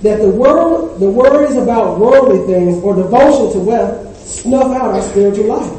That 0.02 0.20
the 0.20 0.30
world, 0.30 1.00
the 1.00 1.10
worries 1.10 1.56
about 1.56 2.00
worldly 2.00 2.46
things 2.48 2.82
or 2.84 2.96
devotion 2.96 3.52
to 3.54 3.60
wealth 3.60 4.18
snuff 4.18 4.76
out 4.76 4.96
our 4.96 5.02
spiritual 5.02 5.46
life. 5.46 5.72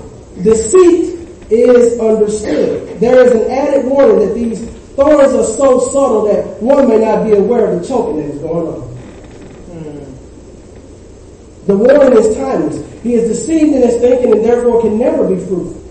Deceit 0.42 1.18
is 1.50 1.98
understood. 1.98 3.00
There 3.00 3.24
is 3.24 3.32
an 3.32 3.50
added 3.50 3.86
warning 3.86 4.18
that 4.26 4.34
these 4.34 4.68
thorns 4.96 5.32
are 5.32 5.44
so 5.44 5.78
subtle 5.78 6.24
that 6.26 6.62
one 6.62 6.88
may 6.88 6.98
not 6.98 7.24
be 7.24 7.32
aware 7.32 7.72
of 7.72 7.80
the 7.80 7.88
choking 7.88 8.16
that 8.16 8.34
is 8.34 8.40
going 8.40 8.66
on. 8.66 8.80
Hmm. 9.70 10.04
The 11.66 11.76
warning 11.76 12.18
is 12.18 12.36
timeless. 12.36 13.02
He 13.02 13.14
is 13.14 13.28
deceived 13.28 13.74
in 13.74 13.82
his 13.82 13.96
thinking 14.00 14.32
and 14.32 14.44
therefore 14.44 14.82
can 14.82 14.98
never 14.98 15.28
be 15.28 15.36
fruitful. 15.36 15.82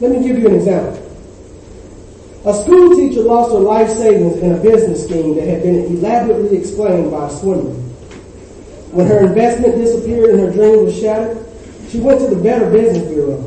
Let 0.00 0.10
me 0.10 0.26
give 0.26 0.38
you 0.38 0.48
an 0.48 0.54
example. 0.54 1.01
A 2.44 2.52
school 2.52 2.96
teacher 2.96 3.22
lost 3.22 3.52
her 3.52 3.60
life 3.60 3.88
savings 3.88 4.36
in 4.38 4.52
a 4.52 4.58
business 4.58 5.04
scheme 5.04 5.36
that 5.36 5.46
had 5.46 5.62
been 5.62 5.84
elaborately 5.96 6.58
explained 6.58 7.12
by 7.12 7.28
a 7.28 7.30
swindler. 7.30 7.74
When 8.90 9.06
her 9.06 9.26
investment 9.26 9.76
disappeared 9.76 10.30
and 10.30 10.40
her 10.40 10.50
dream 10.50 10.84
was 10.84 10.98
shattered, 10.98 11.38
she 11.88 12.00
went 12.00 12.18
to 12.20 12.26
the 12.26 12.42
Better 12.42 12.68
Business 12.68 13.06
Bureau. 13.06 13.38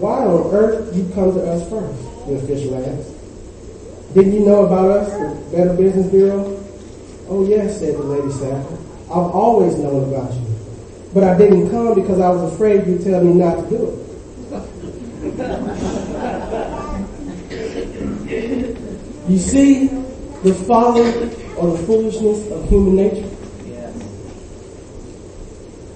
Why 0.00 0.24
on 0.24 0.50
earth 0.54 0.96
you 0.96 1.10
come 1.14 1.34
to 1.34 1.42
us 1.42 1.68
first? 1.68 2.26
The 2.26 2.36
official 2.36 2.74
asked. 2.76 4.14
Didn't 4.14 4.32
you 4.32 4.40
know 4.40 4.64
about 4.64 4.90
us, 4.90 5.10
the 5.50 5.56
Better 5.56 5.74
Business 5.74 6.06
Bureau? 6.06 6.56
Oh 7.28 7.46
yes, 7.46 7.80
said 7.80 7.96
the 7.96 8.02
lady 8.02 8.32
sadly. 8.32 8.78
I've 9.06 9.30
always 9.30 9.76
known 9.76 10.08
about 10.12 10.32
you. 10.32 10.46
But 11.12 11.24
I 11.24 11.36
didn't 11.36 11.70
come 11.70 11.94
because 11.94 12.18
I 12.18 12.30
was 12.30 12.50
afraid 12.52 12.86
you'd 12.86 13.04
tell 13.04 13.22
me 13.22 13.34
not 13.34 13.56
to 13.56 13.68
do 13.68 13.88
it. 13.90 15.59
You 19.30 19.38
see 19.38 19.86
the 20.42 20.52
folly 20.66 21.02
or 21.56 21.76
the 21.76 21.86
foolishness 21.86 22.50
of 22.50 22.68
human 22.68 22.96
nature? 22.96 23.30
Yes. 23.64 23.94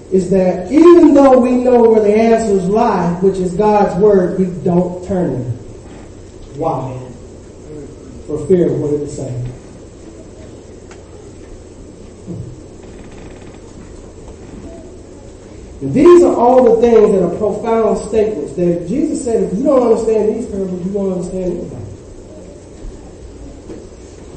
Is 0.09 0.29
that 0.29 0.71
even 0.71 1.13
though 1.13 1.37
we 1.39 1.51
know 1.51 1.89
where 1.89 1.99
the 1.99 2.15
answers 2.15 2.63
lie, 2.69 3.11
which 3.15 3.35
is 3.35 3.53
God's 3.55 4.01
word, 4.01 4.39
we 4.39 4.45
don't 4.63 5.05
turn 5.05 5.33
them. 5.33 5.51
Why? 6.55 6.97
For 8.25 8.47
fear 8.47 8.71
of 8.71 8.79
what 8.79 8.93
it 8.93 9.01
is 9.01 9.17
saying. 9.17 9.51
These 15.81 16.23
are 16.23 16.35
all 16.35 16.73
the 16.73 16.81
things 16.81 17.11
that 17.11 17.21
are 17.21 17.37
profound 17.37 17.97
statements 17.97 18.53
that 18.53 18.87
Jesus 18.87 19.25
said, 19.25 19.43
if 19.43 19.57
you 19.57 19.65
don't 19.65 19.91
understand 19.91 20.33
these 20.33 20.45
parables, 20.47 20.85
you 20.85 20.91
won't 20.93 21.11
understand 21.17 21.51
anything. 21.51 21.84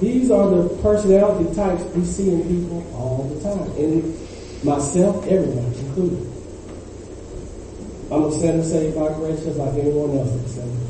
These 0.01 0.31
are 0.31 0.49
the 0.49 0.69
personality 0.81 1.53
types 1.57 1.83
we 1.95 2.05
see 2.05 2.31
in 2.33 2.43
people 2.43 2.87
all 2.95 3.25
the 3.25 3.43
time. 3.43 3.71
And 3.73 4.65
myself, 4.65 5.27
everyone 5.27 5.73
included. 5.75 6.33
I'm 8.11 8.25
a 8.25 8.33
sinner 8.33 8.63
saved 8.63 8.95
by 8.95 9.13
grace 9.15 9.43
just 9.43 9.59
like 9.59 9.75
anyone 9.75 10.17
else 10.17 10.31
is 10.31 10.55
sinner. 10.55 10.89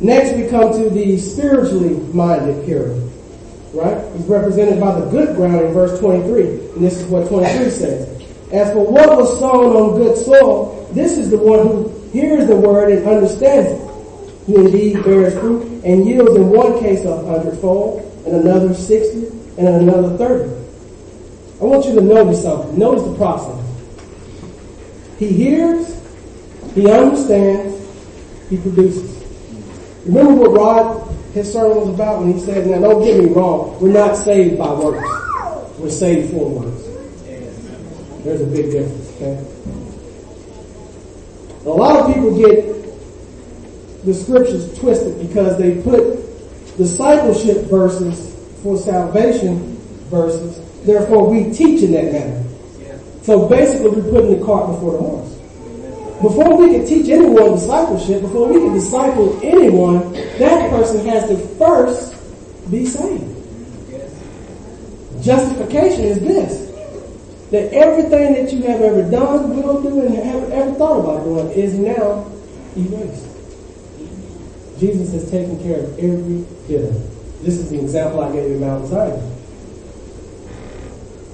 Next, 0.00 0.36
we 0.36 0.48
come 0.48 0.72
to 0.72 0.90
the 0.90 1.18
spiritually 1.18 1.94
minded 2.12 2.64
hearer. 2.64 2.94
Right? 3.72 4.04
He's 4.14 4.26
represented 4.26 4.78
by 4.78 5.00
the 5.00 5.06
good 5.06 5.34
ground 5.36 5.64
in 5.64 5.72
verse 5.72 5.98
23. 5.98 6.42
And 6.42 6.84
this 6.84 6.98
is 6.98 7.06
what 7.06 7.28
23 7.28 7.70
says. 7.70 8.08
As 8.52 8.72
for 8.72 8.84
what 8.86 9.16
was 9.16 9.38
sown 9.38 9.74
on 9.76 9.96
good 9.96 10.16
soil, 10.18 10.88
this 10.92 11.18
is 11.18 11.30
the 11.30 11.38
one 11.38 11.66
who 11.66 12.01
hears 12.12 12.46
the 12.46 12.56
word 12.56 12.90
and 12.92 13.06
understands 13.06 13.70
it. 13.70 13.88
Who 14.46 14.66
indeed 14.66 15.04
bears 15.04 15.34
fruit 15.38 15.84
and 15.84 16.06
yields 16.06 16.34
in 16.34 16.50
one 16.50 16.80
case 16.80 17.04
a 17.04 17.16
hundredfold, 17.24 18.02
and 18.26 18.36
another 18.36 18.74
sixty, 18.74 19.26
and 19.56 19.68
another 19.68 20.16
thirty. 20.16 20.50
I 21.60 21.64
want 21.64 21.86
you 21.86 21.94
to 21.94 22.00
notice 22.00 22.42
something. 22.42 22.76
Notice 22.76 23.04
the 23.04 23.14
process. 23.16 23.58
He 25.18 25.28
hears, 25.28 26.00
he 26.74 26.90
understands, 26.90 27.78
he 28.50 28.56
produces. 28.56 29.22
Remember 30.04 30.34
what 30.34 30.50
Rod, 30.50 31.16
his 31.34 31.52
sermon 31.52 31.76
was 31.76 31.88
about 31.90 32.20
when 32.20 32.32
he 32.32 32.40
said, 32.40 32.66
now 32.66 32.80
don't 32.80 33.04
get 33.04 33.22
me 33.22 33.26
wrong, 33.26 33.78
we're 33.80 33.92
not 33.92 34.16
saved 34.16 34.58
by 34.58 34.72
works. 34.72 35.08
We're 35.78 35.90
saved 35.90 36.32
for 36.32 36.48
works. 36.48 36.82
There's 38.24 38.40
a 38.40 38.46
big 38.46 38.72
difference, 38.72 39.08
okay? 39.16 39.51
A 41.64 41.68
lot 41.68 42.00
of 42.00 42.14
people 42.14 42.36
get 42.36 42.72
the 44.04 44.12
scriptures 44.12 44.78
twisted 44.78 45.28
because 45.28 45.56
they 45.58 45.80
put 45.82 46.18
discipleship 46.76 47.66
verses 47.66 48.34
for 48.62 48.76
salvation 48.76 49.76
verses. 50.10 50.60
Therefore, 50.84 51.30
we 51.30 51.52
teach 51.52 51.82
in 51.82 51.92
that 51.92 52.12
manner. 52.12 52.44
So 53.22 53.48
basically, 53.48 53.90
we're 53.90 54.10
putting 54.10 54.38
the 54.40 54.44
cart 54.44 54.66
before 54.66 54.92
the 54.92 54.98
horse. 54.98 55.32
Before 56.20 56.56
we 56.56 56.72
can 56.72 56.86
teach 56.86 57.08
anyone 57.08 57.52
discipleship, 57.52 58.22
before 58.22 58.48
we 58.48 58.60
can 58.60 58.74
disciple 58.74 59.38
anyone, 59.42 60.12
that 60.12 60.70
person 60.70 61.06
has 61.06 61.28
to 61.28 61.36
first 61.58 62.14
be 62.70 62.86
saved. 62.86 63.28
Justification 65.22 66.00
is 66.04 66.20
this. 66.20 66.71
That 67.52 67.70
everything 67.74 68.32
that 68.32 68.50
you 68.50 68.62
have 68.62 68.80
ever 68.80 69.08
done, 69.10 69.54
will 69.54 69.82
do, 69.82 70.06
and 70.06 70.14
have 70.14 70.50
ever 70.50 70.72
thought 70.72 71.00
about 71.00 71.24
doing 71.24 71.50
is 71.50 71.74
now 71.74 72.26
erased. 72.74 73.28
Jesus 74.80 75.12
has 75.12 75.30
taken 75.30 75.62
care 75.62 75.80
of 75.80 75.98
every 75.98 76.46
bit. 76.66 76.92
This 77.42 77.58
is 77.58 77.70
the 77.70 77.78
example 77.78 78.20
I 78.20 78.32
gave 78.32 78.50
you 78.50 78.58
Mount 78.58 78.86
Zion. 78.86 79.20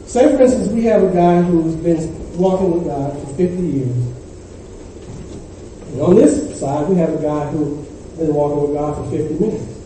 Say, 0.07 0.37
for 0.37 0.43
instance, 0.43 0.69
we 0.69 0.85
have 0.85 1.05
a 1.05 1.13
guy 1.15 1.43
who's 1.43 1.77
been 1.77 2.37
walking 2.37 2.73
with 2.73 2.87
God 2.87 3.13
for 3.13 3.35
50 3.35 3.63
years. 3.63 3.97
And 5.93 6.01
on 6.01 6.17
this 6.17 6.59
side, 6.59 6.89
we 6.89 6.97
have 6.97 7.15
a 7.15 7.23
guy 7.23 7.47
who's 7.51 7.87
been 8.17 8.35
walking 8.35 8.63
with 8.63 8.73
God 8.75 8.97
for 8.97 9.11
50 9.17 9.35
minutes. 9.35 9.78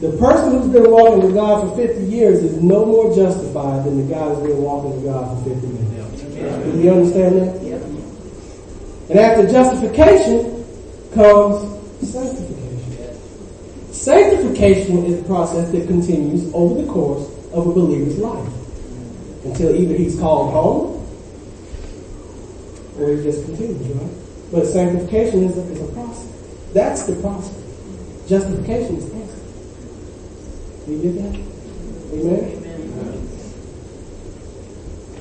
The 0.00 0.16
person 0.16 0.52
who's 0.52 0.72
been 0.72 0.90
walking 0.90 1.20
with 1.20 1.34
God 1.34 1.68
for 1.68 1.76
50 1.76 2.04
years 2.04 2.42
is 2.42 2.62
no 2.62 2.86
more 2.86 3.14
justified 3.14 3.84
than 3.84 4.08
the 4.08 4.14
guy 4.14 4.28
who's 4.30 4.48
been 4.48 4.62
walking 4.62 4.96
with 4.96 5.04
God 5.04 5.44
for 5.44 5.50
50 5.50 5.66
minutes. 5.66 6.22
Do 6.22 6.80
you 6.80 6.90
understand 6.90 7.36
that? 7.36 7.60
And 9.10 9.18
after 9.18 9.46
justification 9.50 10.64
comes 11.12 12.08
sanctification. 12.08 12.60
Sanctification 13.92 15.04
is 15.04 15.20
a 15.20 15.24
process 15.24 15.70
that 15.72 15.86
continues 15.86 16.50
over 16.54 16.80
the 16.80 16.90
course 16.90 17.28
of 17.52 17.66
a 17.66 17.72
believer's 17.72 18.18
life 18.18 18.48
until 19.44 19.74
either 19.74 19.94
he's 19.94 20.18
called 20.18 20.52
home 20.52 20.96
or 22.98 23.16
he 23.16 23.22
just 23.22 23.44
continues, 23.44 23.86
right? 23.88 24.10
But 24.52 24.66
sanctification 24.66 25.44
is 25.44 25.58
a, 25.58 25.62
is 25.72 25.80
a 25.82 25.92
process. 25.92 26.72
That's 26.72 27.02
the 27.02 27.16
process. 27.16 27.56
Justification 28.28 28.96
is 28.96 29.19
You 30.90 31.02
get 31.02 31.22
that? 31.22 31.40
Amen? 32.12 32.40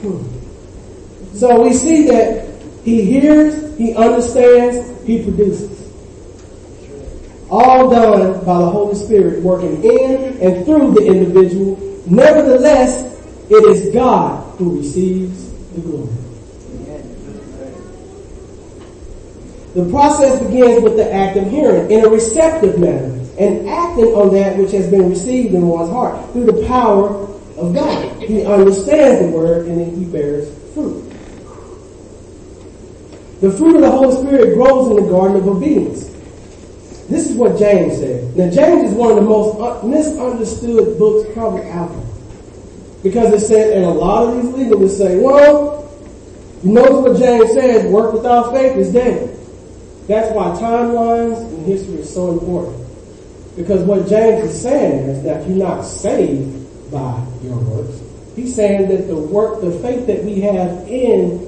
Hmm. 0.01 1.35
So 1.37 1.61
we 1.61 1.73
see 1.73 2.07
that 2.07 2.49
he 2.83 3.03
hears, 3.03 3.77
he 3.77 3.93
understands, 3.93 5.05
he 5.05 5.21
produces. 5.21 5.77
All 7.51 7.89
done 7.91 8.43
by 8.45 8.57
the 8.57 8.69
Holy 8.69 8.95
Spirit 8.95 9.43
working 9.43 9.83
in 9.83 10.39
and 10.41 10.65
through 10.65 10.93
the 10.93 11.05
individual. 11.05 11.77
Nevertheless, 12.07 13.15
it 13.49 13.63
is 13.65 13.93
God 13.93 14.57
who 14.57 14.79
receives 14.79 15.51
the 15.73 15.81
glory. 15.81 16.09
The 19.75 19.87
process 19.91 20.41
begins 20.41 20.81
with 20.81 20.95
the 20.95 21.13
act 21.13 21.37
of 21.37 21.47
hearing 21.51 21.91
in 21.91 22.03
a 22.03 22.09
receptive 22.09 22.79
manner 22.79 23.18
and 23.39 23.69
acting 23.69 24.05
on 24.07 24.33
that 24.33 24.57
which 24.57 24.71
has 24.71 24.89
been 24.91 25.09
received 25.09 25.53
in 25.53 25.67
one's 25.67 25.89
heart 25.89 26.31
through 26.33 26.45
the 26.45 26.67
power 26.67 27.07
of 27.57 27.73
God. 27.73 28.21
He 28.21 28.45
understands 28.45 29.25
the 29.25 29.31
word 29.31 29.67
and 29.67 29.79
then 29.79 29.95
he 29.95 30.05
bears 30.05 30.49
fruit. 30.73 31.09
The 33.39 33.51
fruit 33.51 33.75
of 33.75 33.81
the 33.81 33.91
Holy 33.91 34.15
Spirit 34.27 34.55
grows 34.55 34.89
in 34.89 35.05
the 35.05 35.09
garden 35.09 35.37
of 35.37 35.47
obedience. 35.47 36.07
This 37.07 37.29
is 37.29 37.35
what 37.37 37.57
James 37.57 37.97
said. 37.97 38.35
Now, 38.35 38.49
James 38.51 38.91
is 38.91 38.93
one 38.93 39.11
of 39.11 39.15
the 39.15 39.21
most 39.21 39.83
misunderstood 39.85 40.99
books 40.99 41.29
probably 41.33 41.67
out 41.69 41.89
there. 41.89 42.05
Because 43.01 43.33
it 43.33 43.47
said, 43.47 43.77
and 43.77 43.85
a 43.85 43.89
lot 43.89 44.27
of 44.27 44.35
these 44.35 44.53
legalists 44.53 44.97
say, 44.97 45.17
well, 45.17 45.89
you 46.61 46.73
notice 46.73 46.91
what 46.91 47.17
James 47.17 47.53
said, 47.53 47.89
work 47.89 48.13
without 48.13 48.53
faith 48.53 48.75
is 48.75 48.91
dead. 48.91 49.37
That's 50.07 50.35
why 50.35 50.47
timelines 50.59 51.37
and 51.37 51.65
history 51.65 52.01
is 52.01 52.13
so 52.13 52.31
important. 52.31 52.78
Because 53.55 53.81
what 53.83 54.07
James 54.07 54.49
is 54.49 54.61
saying 54.61 55.09
is 55.09 55.23
that 55.23 55.47
you're 55.47 55.57
not 55.57 55.83
saved 55.83 56.91
by 56.91 57.23
your 57.41 57.57
works. 57.57 58.01
He's 58.35 58.55
saying 58.55 58.89
that 58.89 59.07
the 59.07 59.17
work, 59.17 59.61
the 59.61 59.71
faith 59.79 60.07
that 60.07 60.23
we 60.23 60.41
have 60.41 60.87
in, 60.87 61.45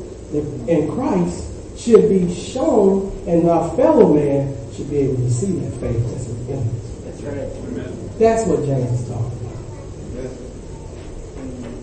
in 0.68 0.92
Christ 0.92 1.52
should 1.78 2.10
be 2.10 2.34
shown 2.34 3.12
and 3.28 3.50
our 3.50 3.76
fellow 3.76 4.14
man 4.14 4.56
should 4.74 4.90
be 4.90 4.98
able 4.98 5.16
to 5.16 5.32
see 5.32 5.52
that 5.54 5.72
faith 5.80 6.04
that's 6.12 6.28
within 6.28 6.60
us. 6.60 6.92
That's 7.04 7.22
right. 7.22 7.38
Amen. 7.38 8.10
That's 8.20 8.48
what 8.48 8.66
James 8.66 9.02
is 9.02 9.08
talking 9.08 9.26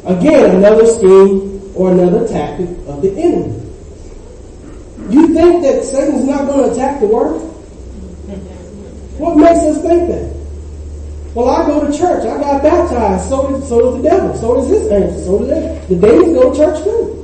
about. 0.04 0.18
Again, 0.18 0.56
another 0.56 0.86
scheme 0.86 1.72
or 1.74 1.92
another 1.92 2.26
tactic 2.28 2.68
of 2.86 3.02
the 3.02 3.10
enemy. 3.10 3.54
You 5.10 5.34
think 5.34 5.62
that 5.62 5.84
Satan's 5.84 6.26
not 6.26 6.46
going 6.46 6.64
to 6.64 6.72
attack 6.72 7.00
the 7.00 7.06
word? 7.06 7.47
What 9.18 9.36
makes 9.36 9.60
us 9.60 9.82
think 9.82 10.08
that? 10.08 10.38
Well, 11.34 11.50
I 11.50 11.66
go 11.66 11.86
to 11.86 11.96
church. 11.96 12.24
I 12.24 12.38
got 12.40 12.62
baptized. 12.62 13.28
So 13.28 13.50
does, 13.50 13.68
so 13.68 13.80
does 13.80 14.02
the 14.02 14.08
devil. 14.08 14.34
So 14.36 14.54
does 14.56 14.68
his 14.68 14.90
angels. 14.90 15.24
So 15.24 15.38
does 15.38 15.48
they. 15.48 15.94
The 15.94 16.00
demons 16.06 16.34
go 16.34 16.52
to 16.52 16.56
church 16.56 16.84
too. 16.84 17.14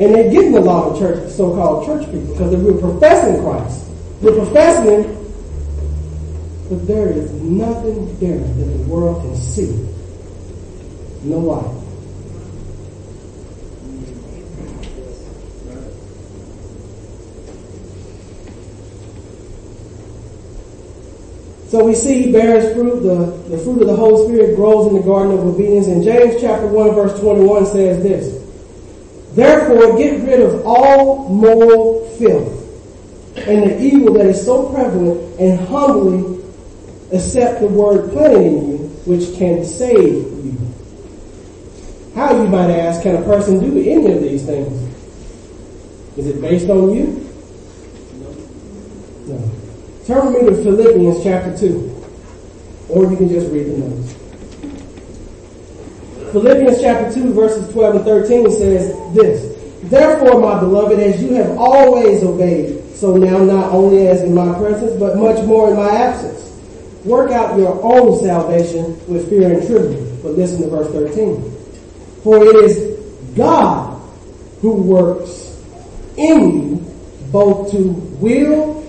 And 0.00 0.14
they're 0.14 0.30
getting 0.30 0.56
a 0.56 0.60
lot 0.60 0.92
of 0.92 0.98
church, 0.98 1.30
so-called 1.30 1.84
church 1.84 2.06
people, 2.10 2.32
because 2.32 2.56
we're 2.56 2.80
professing 2.80 3.42
Christ. 3.42 3.86
We're 4.22 4.34
professing 4.34 5.04
Him, 5.04 5.32
but 6.70 6.86
there 6.86 7.10
is 7.10 7.30
nothing 7.32 8.18
there 8.18 8.38
that 8.38 8.64
the 8.64 8.84
world 8.84 9.20
can 9.20 9.36
see. 9.36 9.88
No 11.22 11.38
light. 11.38 11.79
So 21.70 21.84
we 21.84 21.94
see 21.94 22.24
he 22.24 22.32
bears 22.32 22.74
fruit. 22.74 23.00
The, 23.00 23.26
the 23.48 23.58
fruit 23.58 23.80
of 23.80 23.86
the 23.86 23.94
Holy 23.94 24.26
Spirit 24.26 24.56
grows 24.56 24.88
in 24.88 24.94
the 24.96 25.02
garden 25.02 25.38
of 25.38 25.46
obedience. 25.46 25.86
And 25.86 26.02
James 26.02 26.40
chapter 26.40 26.66
1 26.66 26.94
verse 26.96 27.20
21 27.20 27.66
says 27.66 28.02
this. 28.02 28.40
Therefore 29.36 29.96
get 29.96 30.20
rid 30.26 30.40
of 30.40 30.66
all 30.66 31.28
moral 31.28 32.08
filth 32.18 32.56
and 33.36 33.70
the 33.70 33.80
evil 33.80 34.14
that 34.14 34.26
is 34.26 34.44
so 34.44 34.68
prevalent 34.70 35.38
and 35.38 35.60
humbly 35.68 36.42
accept 37.12 37.60
the 37.60 37.68
word 37.68 38.10
planted 38.10 38.42
in 38.42 38.70
you 38.72 38.78
which 39.06 39.38
can 39.38 39.64
save 39.64 39.94
you. 39.94 40.58
How, 42.16 42.34
you 42.42 42.48
might 42.48 42.70
ask, 42.70 43.02
can 43.02 43.14
a 43.14 43.22
person 43.22 43.60
do 43.60 43.78
any 43.78 44.12
of 44.12 44.20
these 44.20 44.44
things? 44.44 44.72
Is 46.18 46.26
it 46.26 46.40
based 46.40 46.68
on 46.68 46.92
you? 46.92 47.06
No. 49.28 49.59
Turn 50.10 50.32
with 50.32 50.42
me 50.42 50.50
to 50.50 50.64
Philippians 50.64 51.22
chapter 51.22 51.56
2. 51.56 52.04
Or 52.88 53.08
you 53.08 53.16
can 53.16 53.28
just 53.28 53.48
read 53.52 53.66
the 53.66 53.78
notes. 53.78 54.12
Philippians 56.32 56.80
chapter 56.80 57.14
2 57.14 57.32
verses 57.32 57.72
12 57.72 57.94
and 57.94 58.04
13 58.04 58.50
says 58.50 59.14
this. 59.14 59.56
Therefore, 59.84 60.40
my 60.40 60.58
beloved, 60.58 60.98
as 60.98 61.22
you 61.22 61.34
have 61.34 61.56
always 61.56 62.24
obeyed, 62.24 62.92
so 62.92 63.16
now 63.16 63.38
not 63.38 63.70
only 63.70 64.08
as 64.08 64.22
in 64.22 64.34
my 64.34 64.52
presence, 64.58 64.98
but 64.98 65.16
much 65.16 65.44
more 65.44 65.70
in 65.70 65.76
my 65.76 65.88
absence, 65.88 66.58
work 67.04 67.30
out 67.30 67.56
your 67.56 67.80
own 67.80 68.18
salvation 68.18 68.98
with 69.06 69.30
fear 69.30 69.52
and 69.52 69.64
trembling. 69.64 70.20
But 70.22 70.32
listen 70.32 70.60
to 70.62 70.70
verse 70.70 70.90
13. 70.90 71.40
For 72.24 72.36
it 72.42 72.56
is 72.64 72.98
God 73.36 73.96
who 74.60 74.72
works 74.72 75.62
in 76.16 76.50
you 76.50 76.76
both 77.30 77.70
to 77.70 77.92
will 78.18 78.79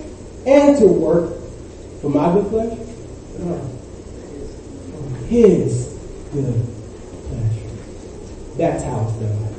and 0.46 0.76
to 0.78 0.86
work 0.86 1.38
for 2.00 2.10
my 2.10 2.32
good 2.32 2.48
pleasure. 2.48 2.84
No. 3.38 3.58
For 4.90 5.26
His 5.26 5.86
good 6.32 6.66
pleasure. 7.28 7.70
That's 8.56 8.82
how 8.82 9.06
it's 9.08 9.12
done. 9.18 9.52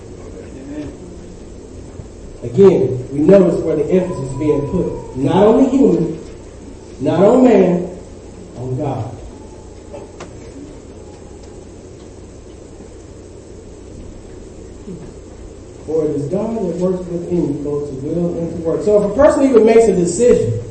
Again, 2.43 3.09
we 3.13 3.19
notice 3.19 3.61
where 3.61 3.77
the 3.77 3.89
emphasis 3.89 4.31
is 4.31 4.37
being 4.37 4.69
put. 4.69 5.15
Not 5.15 5.47
on 5.47 5.63
the 5.63 5.69
human, 5.69 6.19
not 6.99 7.23
on 7.23 7.43
man, 7.45 7.97
on 8.57 8.77
God. 8.77 9.17
For 15.85 16.05
it 16.05 16.11
is 16.11 16.29
God 16.29 16.55
that 16.55 16.77
works 16.77 17.07
within 17.07 17.57
you 17.57 17.63
both 17.63 17.89
to 17.89 17.95
will 18.07 18.37
and 18.39 18.55
to 18.55 18.61
work. 18.61 18.83
So 18.83 19.03
if 19.03 19.11
a 19.11 19.15
person 19.15 19.43
even 19.45 19.65
makes 19.65 19.85
a 19.85 19.95
decision 19.95 20.62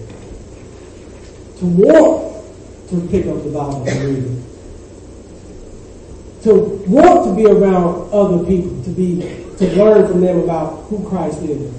to 1.62 1.68
want 1.68 2.42
to 2.88 3.08
pick 3.08 3.26
up 3.28 3.40
the 3.44 3.50
Bible 3.50 3.88
and 3.88 4.02
read 4.04 4.24
it, 4.24 4.42
to 6.42 6.54
want 6.90 7.24
to 7.28 7.36
be 7.36 7.46
around 7.46 8.10
other 8.12 8.44
people, 8.44 8.82
to 8.82 8.90
be 8.90 9.20
to 9.58 9.76
learn 9.76 10.08
from 10.08 10.20
them 10.22 10.40
about 10.40 10.82
who 10.86 11.08
Christ 11.08 11.40
is, 11.42 11.72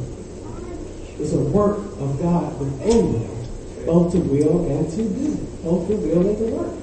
it's 1.19 1.33
a 1.33 1.39
work 1.39 1.79
of 1.99 2.17
God 2.21 2.57
within 2.61 3.21
you, 3.21 3.85
both 3.85 4.13
to 4.13 4.19
will 4.19 4.71
and 4.71 4.89
to 4.89 5.03
do, 5.09 5.35
both 5.63 5.87
to 5.89 5.97
will 5.97 6.27
and 6.29 6.37
to 6.37 6.45
work. 6.55 6.73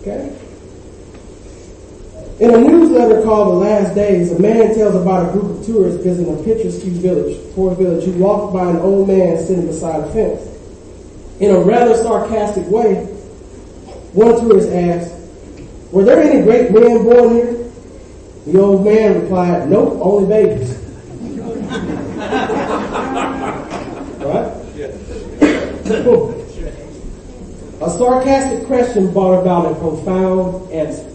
Okay? 0.00 0.43
In 2.40 2.52
a 2.52 2.58
newsletter 2.58 3.22
called 3.22 3.54
The 3.54 3.58
Last 3.58 3.94
Days, 3.94 4.32
a 4.32 4.38
man 4.40 4.74
tells 4.74 4.96
about 4.96 5.28
a 5.28 5.32
group 5.32 5.56
of 5.56 5.64
tourists 5.64 6.02
visiting 6.02 6.34
a 6.34 6.42
picturesque 6.42 6.82
village, 6.84 7.38
poor 7.54 7.76
village, 7.76 8.04
who 8.04 8.12
walked 8.12 8.52
by 8.52 8.70
an 8.70 8.78
old 8.78 9.06
man 9.06 9.38
sitting 9.38 9.68
beside 9.68 10.00
a 10.00 10.12
fence. 10.12 10.42
In 11.38 11.54
a 11.54 11.60
rather 11.60 11.94
sarcastic 11.94 12.66
way, 12.68 13.04
one 14.14 14.40
tourist 14.40 14.68
asked, 14.70 15.12
Were 15.92 16.02
there 16.02 16.20
any 16.20 16.42
great 16.42 16.72
men 16.72 17.04
born 17.04 17.34
here? 17.34 17.70
The 18.46 18.60
old 18.60 18.84
man 18.84 19.22
replied, 19.22 19.70
Nope, 19.70 20.00
only 20.02 20.28
babies. 20.28 20.74
right? 24.24 24.50
a 27.80 27.90
sarcastic 27.90 28.66
question 28.66 29.12
brought 29.12 29.40
about 29.40 29.70
a 29.70 29.74
profound 29.76 30.72
answer. 30.72 31.13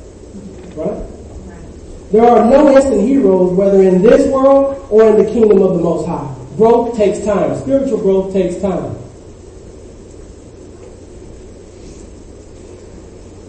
Right? 0.79 2.11
There 2.11 2.23
are 2.23 2.49
no 2.49 2.75
instant 2.75 3.01
heroes, 3.01 3.51
whether 3.51 3.83
in 3.83 4.01
this 4.01 4.31
world 4.31 4.87
or 4.89 5.09
in 5.09 5.23
the 5.23 5.31
kingdom 5.31 5.61
of 5.61 5.75
the 5.75 5.81
Most 5.81 6.07
High. 6.07 6.35
Growth 6.57 6.95
takes 6.95 7.23
time. 7.23 7.55
Spiritual 7.59 7.99
growth 7.99 8.33
takes 8.33 8.59
time. 8.61 8.95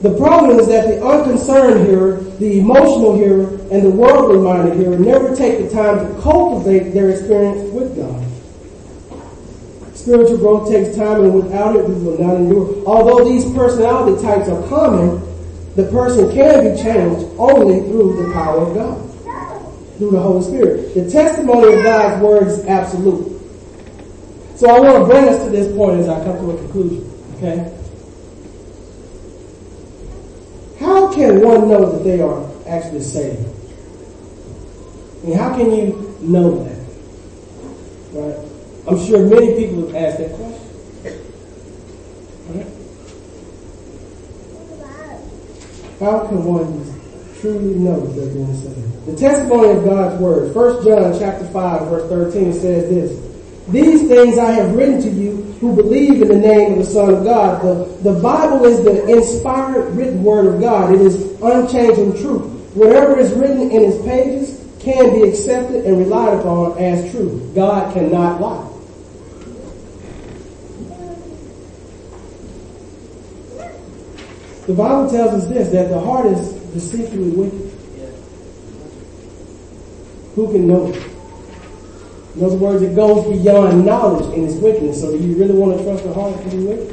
The 0.03 0.17
problem 0.17 0.59
is 0.59 0.67
that 0.69 0.89
the 0.89 1.05
unconcerned 1.05 1.87
hearer, 1.87 2.17
the 2.39 2.59
emotional 2.61 3.17
hearer, 3.17 3.49
and 3.71 3.85
the 3.85 3.91
worldly 3.91 4.39
minded 4.39 4.77
hearer 4.77 4.99
never 4.99 5.37
take 5.37 5.59
the 5.59 5.69
time 5.71 5.99
to 5.99 6.23
cultivate 6.23 6.91
their 6.91 7.11
experience 7.11 7.71
with 7.73 7.97
God. 7.97 8.27
Spiritual 9.95 10.39
growth 10.39 10.71
takes 10.71 10.97
time, 10.97 11.23
and 11.23 11.35
without 11.35 11.77
it, 11.77 11.87
we 11.87 11.95
will 12.03 12.19
not 12.19 12.37
endure. 12.37 12.83
Although 12.87 13.29
these 13.29 13.45
personality 13.53 14.23
types 14.23 14.49
are 14.49 14.67
common, 14.69 15.30
the 15.85 15.91
person 15.91 16.31
can 16.33 16.75
be 16.75 16.83
changed 16.83 17.27
only 17.39 17.81
through 17.89 18.23
the 18.23 18.33
power 18.33 18.67
of 18.67 18.75
God, 18.75 19.99
through 19.99 20.11
the 20.11 20.21
Holy 20.21 20.43
Spirit. 20.43 20.95
The 20.95 21.11
testimony 21.11 21.75
of 21.75 21.85
God's 21.85 22.23
word 22.23 22.49
is 22.49 22.65
absolute. 22.67 23.41
So 24.57 24.69
I 24.69 24.79
want 24.79 24.99
to 24.99 25.05
bring 25.07 25.29
us 25.29 25.43
to 25.45 25.51
this 25.51 25.75
point 25.75 26.01
as 26.01 26.09
I 26.09 26.23
come 26.23 26.37
to 26.37 26.51
a 26.51 26.57
conclusion. 26.59 27.11
Okay? 27.37 27.77
How 30.79 31.13
can 31.15 31.41
one 31.41 31.69
know 31.69 31.93
that 31.93 32.05
they 32.05 32.21
are 32.21 32.47
actually 32.67 33.01
saved? 33.01 33.47
Mean, 35.25 35.37
how 35.37 35.55
can 35.55 35.73
you 35.73 36.17
know 36.21 36.65
that? 36.65 36.79
Right? 38.13 38.39
I'm 38.87 39.07
sure 39.07 39.25
many 39.27 39.55
people 39.55 39.87
have 39.87 39.97
asked 39.97 40.19
that 40.19 40.35
question. 40.35 40.70
How 46.01 46.27
can 46.27 46.43
one 46.43 46.83
truly 47.43 47.75
know 47.75 48.01
that 48.01 48.19
they're 48.19 48.33
being 48.33 48.57
saved? 48.57 49.05
The 49.05 49.17
testimony 49.17 49.69
of 49.77 49.85
God's 49.85 50.19
word. 50.19 50.55
1 50.55 50.85
John 50.85 51.19
chapter 51.21 51.47
5 51.47 51.89
verse 51.89 52.09
13 52.09 52.53
says 52.55 52.89
this. 52.89 53.31
These 53.69 54.09
things 54.09 54.39
I 54.39 54.51
have 54.53 54.75
written 54.75 55.03
to 55.03 55.11
you 55.11 55.43
who 55.61 55.77
believe 55.77 56.23
in 56.23 56.29
the 56.29 56.37
name 56.37 56.73
of 56.73 56.79
the 56.79 56.85
Son 56.87 57.13
of 57.13 57.23
God. 57.25 57.63
The, 57.63 58.13
the 58.13 58.19
Bible 58.19 58.65
is 58.65 58.83
the 58.83 59.07
inspired 59.09 59.95
written 59.95 60.25
word 60.25 60.47
of 60.55 60.61
God. 60.63 60.95
It 60.95 61.03
is 61.03 61.39
unchanging 61.43 62.15
truth. 62.15 62.51
Whatever 62.75 63.19
is 63.19 63.33
written 63.35 63.71
in 63.71 63.83
its 63.85 64.03
pages 64.03 64.59
can 64.81 65.15
be 65.15 65.29
accepted 65.29 65.85
and 65.85 65.99
relied 65.99 66.41
upon 66.41 66.79
as 66.79 67.11
true. 67.11 67.53
God 67.55 67.93
cannot 67.93 68.41
lie. 68.41 68.70
The 74.71 74.77
Bible 74.77 75.11
tells 75.11 75.43
us 75.43 75.49
this, 75.49 75.69
that 75.71 75.89
the 75.89 75.99
heart 75.99 76.27
is 76.27 76.53
deceitfully 76.73 77.31
wicked. 77.31 77.73
Who 80.37 80.53
can 80.53 80.69
know 80.69 80.93
it? 80.93 80.97
In 82.37 82.45
other 82.45 82.55
words, 82.55 82.81
it 82.81 82.95
goes 82.95 83.37
beyond 83.37 83.85
knowledge 83.85 84.33
in 84.33 84.45
its 84.45 84.55
wickedness. 84.55 85.01
So 85.01 85.11
do 85.11 85.19
you 85.19 85.37
really 85.37 85.55
want 85.55 85.77
to 85.77 85.83
trust 85.83 86.05
the 86.05 86.15
heart 86.15 86.41
to 86.41 86.51
be 86.51 86.65
wicked? 86.67 86.89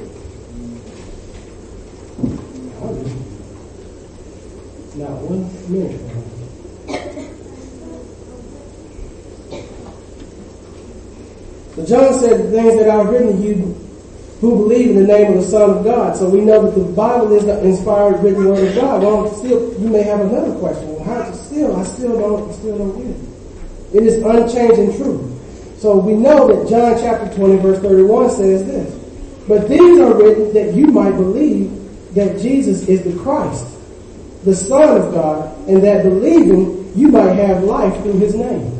Not 4.98 5.12
one 5.22 5.46
minute. 5.72 6.02
So 11.76 11.86
John 11.86 12.20
said 12.20 12.40
the 12.42 12.50
things 12.50 12.76
that 12.80 12.90
I've 12.90 13.08
written 13.10 13.40
you 13.40 13.87
who 14.42 14.56
believe 14.58 14.92
in 14.92 14.96
the 14.98 15.08
name 15.08 15.34
of 15.34 15.44
the 15.44 15.50
Son 15.50 15.70
of 15.70 15.84
God. 15.84 16.16
So 16.16 16.30
we 16.30 16.42
know 16.42 16.70
that 16.70 16.80
the 16.80 16.86
Bible 16.94 17.34
is 17.34 17.46
the 17.46 17.64
inspired 17.64 18.22
written 18.24 18.46
word 18.46 18.68
of 18.68 18.76
God. 18.76 19.02
Well, 19.02 19.34
still, 19.34 19.74
you 19.82 19.90
may 19.90 20.04
have 20.04 20.20
another 20.22 20.58
question. 20.60 20.94
Well, 20.94 21.04
how 21.04 21.32
still? 21.32 21.76
I 21.76 21.84
still 21.84 22.20
don't, 22.20 22.54
still 22.54 22.78
don't 22.78 22.98
get 22.98 23.08
it. 23.08 23.98
It 23.98 24.04
is 24.04 24.24
unchanging 24.24 24.96
truth. 24.98 25.80
So 25.80 25.98
we 25.98 26.14
know 26.14 26.48
that 26.54 26.70
John 26.70 26.98
chapter 27.00 27.36
20 27.36 27.58
verse 27.58 27.80
31 27.80 28.30
says 28.32 28.66
this. 28.66 28.94
But 29.48 29.70
these 29.70 30.00
are 30.00 30.14
written 30.14 30.54
that 30.54 30.74
you 30.74 30.88
might 30.88 31.12
believe 31.12 32.14
that 32.14 32.40
Jesus 32.40 32.88
is 32.88 33.04
the 33.04 33.18
Christ, 33.24 33.66
the 34.44 34.56
Son 34.56 35.02
of 35.02 35.14
God, 35.14 35.68
and 35.68 35.84
that 35.84 36.04
believing 36.04 36.92
you 36.96 37.08
might 37.10 37.34
have 37.34 37.64
life 37.64 37.94
through 38.02 38.20
his 38.20 38.36
name. 38.36 38.74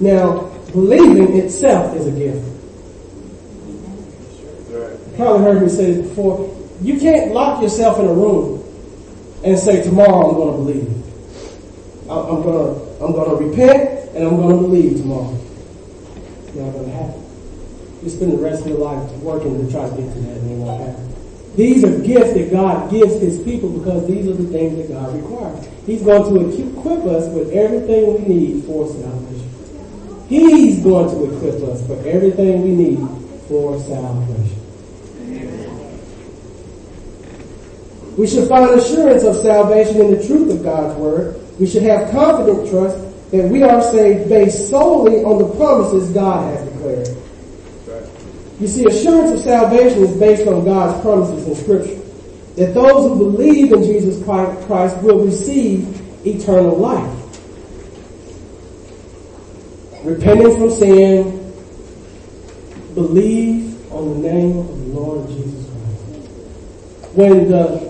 Now, 0.00 0.48
believing 0.72 1.36
itself 1.38 1.96
is 1.96 2.06
a 2.06 2.12
gift. 2.12 2.59
Probably 5.20 5.44
heard 5.44 5.62
me 5.62 5.68
say 5.68 5.92
this 5.92 6.08
before. 6.08 6.48
You 6.80 6.98
can't 6.98 7.32
lock 7.32 7.60
yourself 7.60 7.98
in 7.98 8.06
a 8.06 8.14
room 8.14 8.64
and 9.44 9.58
say, 9.58 9.82
tomorrow 9.82 10.30
I'm 10.30 10.34
going 10.34 10.56
to 10.56 10.64
believe. 10.64 10.96
I'm 12.08 12.42
going 12.42 12.74
to, 12.74 13.04
I'm 13.04 13.12
going 13.12 13.28
to 13.28 13.44
repent 13.44 14.16
and 14.16 14.26
I'm 14.26 14.36
going 14.36 14.56
to 14.56 14.62
believe 14.62 14.96
tomorrow. 14.96 15.38
It's 16.46 16.54
not 16.54 16.72
going 16.72 16.86
to 16.86 16.92
happen. 16.92 17.22
You 18.02 18.08
spend 18.08 18.32
the 18.32 18.38
rest 18.38 18.62
of 18.62 18.68
your 18.68 18.78
life 18.78 19.12
working 19.18 19.62
to 19.62 19.70
try 19.70 19.90
to 19.90 19.94
get 19.94 20.10
to 20.10 20.20
that 20.20 20.36
and 20.38 20.52
it 20.52 20.54
won't 20.54 20.80
happen. 20.88 21.14
These 21.54 21.84
are 21.84 22.00
gifts 22.00 22.32
that 22.32 22.50
God 22.50 22.90
gives 22.90 23.20
His 23.20 23.42
people 23.42 23.68
because 23.78 24.06
these 24.06 24.26
are 24.26 24.32
the 24.32 24.48
things 24.48 24.78
that 24.78 24.88
God 24.88 25.14
requires. 25.14 25.68
He's 25.84 26.00
going 26.00 26.32
to 26.32 26.78
equip 26.78 27.04
us 27.04 27.28
with 27.34 27.50
everything 27.50 28.24
we 28.24 28.34
need 28.34 28.64
for 28.64 28.88
salvation. 28.88 29.50
He's 30.30 30.82
going 30.82 31.10
to 31.10 31.36
equip 31.36 31.62
us 31.68 31.86
for 31.86 32.08
everything 32.08 32.62
we 32.62 32.70
need 32.70 33.48
for 33.48 33.78
salvation. 33.80 34.59
We 38.16 38.26
should 38.26 38.48
find 38.48 38.70
assurance 38.70 39.24
of 39.24 39.36
salvation 39.36 40.00
in 40.00 40.10
the 40.12 40.26
truth 40.26 40.50
of 40.50 40.62
God's 40.62 40.98
Word. 40.98 41.40
We 41.58 41.66
should 41.66 41.82
have 41.84 42.10
confident 42.10 42.68
trust 42.70 42.98
that 43.30 43.48
we 43.48 43.62
are 43.62 43.80
saved 43.92 44.28
based 44.28 44.68
solely 44.68 45.22
on 45.24 45.38
the 45.38 45.54
promises 45.56 46.10
God 46.10 46.54
has 46.54 46.68
declared. 46.68 47.16
You 48.60 48.66
see, 48.66 48.84
assurance 48.84 49.30
of 49.30 49.40
salvation 49.40 50.02
is 50.02 50.16
based 50.18 50.46
on 50.46 50.64
God's 50.64 51.00
promises 51.00 51.46
in 51.46 51.54
Scripture. 51.54 52.00
That 52.56 52.74
those 52.74 53.08
who 53.08 53.16
believe 53.16 53.72
in 53.72 53.82
Jesus 53.84 54.22
Christ 54.24 55.02
will 55.02 55.24
receive 55.24 55.86
eternal 56.26 56.76
life. 56.76 57.16
Repenting 60.04 60.58
from 60.58 60.70
sin, 60.70 61.52
believe 62.94 63.92
on 63.92 64.22
the 64.22 64.28
name 64.28 64.58
of 64.58 64.68
the 64.68 64.98
Lord 64.98 65.28
Jesus 65.28 65.66
Christ. 65.66 66.30
when 67.14 67.48
the 67.48 67.89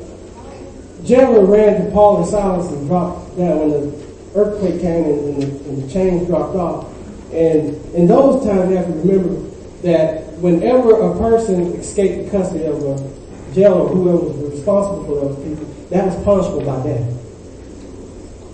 jailer 1.04 1.44
ran 1.44 1.84
to 1.84 1.90
Paul 1.92 2.18
and 2.18 2.26
Silas 2.26 2.70
and 2.72 2.86
dropped 2.88 3.36
down, 3.36 3.58
when 3.58 3.70
the 3.70 4.40
earthquake 4.40 4.80
came 4.80 5.04
and, 5.04 5.28
and, 5.28 5.42
the, 5.42 5.46
and 5.68 5.82
the 5.82 5.92
chains 5.92 6.26
dropped 6.26 6.56
off, 6.56 6.86
and 7.32 7.76
in 7.94 8.06
those 8.06 8.44
times 8.44 8.70
you 8.70 8.76
have 8.76 8.86
to 8.86 8.92
remember 8.92 9.48
that 9.82 10.24
whenever 10.40 11.00
a 11.00 11.18
person 11.18 11.74
escaped 11.74 12.24
the 12.24 12.30
custody 12.30 12.64
of 12.64 12.82
a 12.82 13.54
jailer, 13.54 13.80
or 13.80 13.88
whoever 13.88 14.18
was 14.18 14.52
responsible 14.52 15.04
for 15.04 15.14
those 15.26 15.36
people, 15.44 15.66
that 15.90 16.06
was 16.06 16.24
punishable 16.24 16.64
by 16.64 16.82
death. 16.86 17.16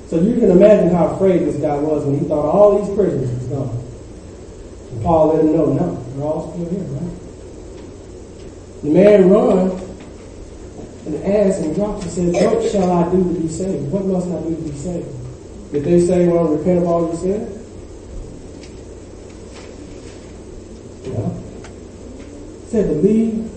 So 0.09 0.21
you 0.21 0.35
can 0.35 0.51
imagine 0.51 0.91
how 0.91 1.09
afraid 1.09 1.41
this 1.41 1.57
guy 1.57 1.77
was 1.77 2.05
when 2.05 2.19
he 2.19 2.25
thought 2.27 2.45
all 2.45 2.79
these 2.79 2.95
prisoners 2.95 3.29
was 3.29 3.49
gone. 3.49 3.83
And 4.93 5.03
Paul 5.03 5.35
let 5.35 5.45
him 5.45 5.53
know, 5.53 5.73
no, 5.73 5.95
they're 5.95 6.25
all 6.25 6.53
still 6.53 6.69
here, 6.71 6.81
right? 6.81 7.13
The 8.83 8.91
man 8.91 9.29
run 9.31 9.86
and 11.07 11.25
asked 11.25 11.61
and 11.61 11.75
dropped 11.75 12.03
and 12.03 12.11
said, 12.11 12.33
What 12.33 12.71
shall 12.71 12.91
I 12.91 13.11
do 13.11 13.23
to 13.23 13.41
be 13.41 13.49
saved? 13.49 13.91
What 13.93 14.05
must 14.07 14.27
I 14.27 14.41
do 14.43 14.57
to 14.57 14.63
be 14.63 14.77
saved? 14.77 15.09
Did 15.73 15.85
they 15.85 16.05
say, 16.05 16.27
Well, 16.27 16.49
repent 16.49 16.79
of 16.79 16.87
all 16.87 17.07
your 17.07 17.17
sin? 17.17 17.53
No. 21.07 21.43
Said, 22.67 22.89
Believe 22.89 23.53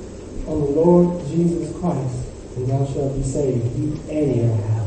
on 0.47 0.59
the 0.61 0.71
Lord 0.71 1.27
Jesus 1.27 1.75
Christ, 1.79 2.27
and 2.55 2.67
thou 2.67 2.85
shalt 2.85 3.15
be 3.15 3.23
saved, 3.23 3.77
you 3.77 3.99
and 4.09 4.35
your 4.35 4.55
house. 4.55 4.79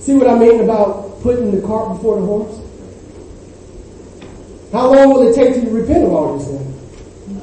See 0.00 0.14
what 0.14 0.28
I 0.28 0.38
mean 0.38 0.60
about 0.60 1.20
putting 1.22 1.50
the 1.50 1.66
cart 1.66 1.96
before 1.96 2.20
the 2.20 2.26
horse? 2.26 2.56
How 4.70 4.94
long 4.94 5.10
will 5.10 5.26
it 5.28 5.34
take 5.34 5.56
you 5.56 5.62
to 5.62 5.70
repent 5.70 6.04
of 6.04 6.12
all 6.12 6.36
your 6.36 6.46
sins? 6.46 6.67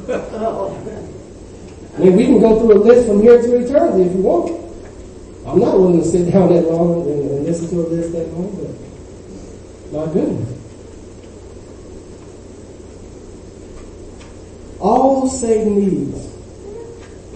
I 0.08 2.00
mean, 2.00 2.16
we 2.16 2.26
can 2.26 2.40
go 2.40 2.60
through 2.60 2.74
a 2.74 2.80
list 2.80 3.08
from 3.08 3.22
here 3.22 3.42
to 3.42 3.56
eternity 3.58 4.10
if 4.10 4.16
you 4.16 4.22
want. 4.22 4.52
I'm 5.48 5.60
not 5.60 5.80
willing 5.80 6.02
to 6.02 6.06
sit 6.08 6.32
down 6.32 6.54
that 6.54 6.70
long 6.70 7.02
and, 7.10 7.32
and 7.32 7.46
listen 7.46 7.70
to 7.70 7.82
a 7.82 7.88
list 7.88 8.12
that 8.14 8.28
long, 8.34 8.56
but 9.92 10.06
my 10.08 10.14
goodness. 10.14 10.52
All 14.80 15.28
Satan 15.28 15.80
needs 15.80 16.26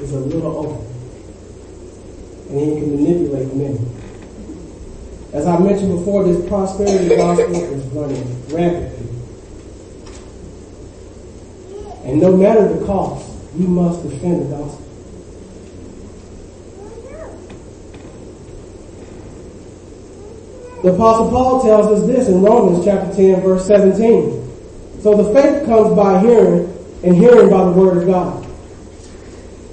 is 0.02 0.14
a 0.14 0.20
little 0.20 0.58
open. 0.58 0.86
And 2.50 2.60
he 2.60 2.80
can 2.80 2.96
manipulate 2.96 3.54
men. 3.56 3.96
As 5.34 5.46
I 5.46 5.58
mentioned 5.60 5.98
before, 5.98 6.24
this 6.24 6.48
prosperity 6.50 7.16
gospel 7.16 7.56
is 7.56 7.86
running 7.88 8.48
rampantly. 8.50 8.99
And 12.10 12.20
no 12.20 12.36
matter 12.36 12.68
the 12.68 12.84
cost, 12.88 13.30
you 13.56 13.68
must 13.68 14.02
defend 14.02 14.42
the 14.42 14.58
gospel. 14.58 14.86
The 20.82 20.94
apostle 20.96 21.30
Paul 21.30 21.62
tells 21.62 21.86
us 21.88 22.08
this 22.08 22.28
in 22.30 22.42
Romans 22.42 22.84
chapter 22.84 23.16
10 23.16 23.42
verse 23.42 23.68
17. 23.68 25.02
So 25.02 25.22
the 25.22 25.34
faith 25.40 25.68
comes 25.68 25.96
by 25.96 26.20
hearing 26.20 26.76
and 27.04 27.16
hearing 27.16 27.52
by 27.52 27.66
the 27.66 27.72
word 27.74 27.98
of 27.98 28.08
God. 28.08 28.48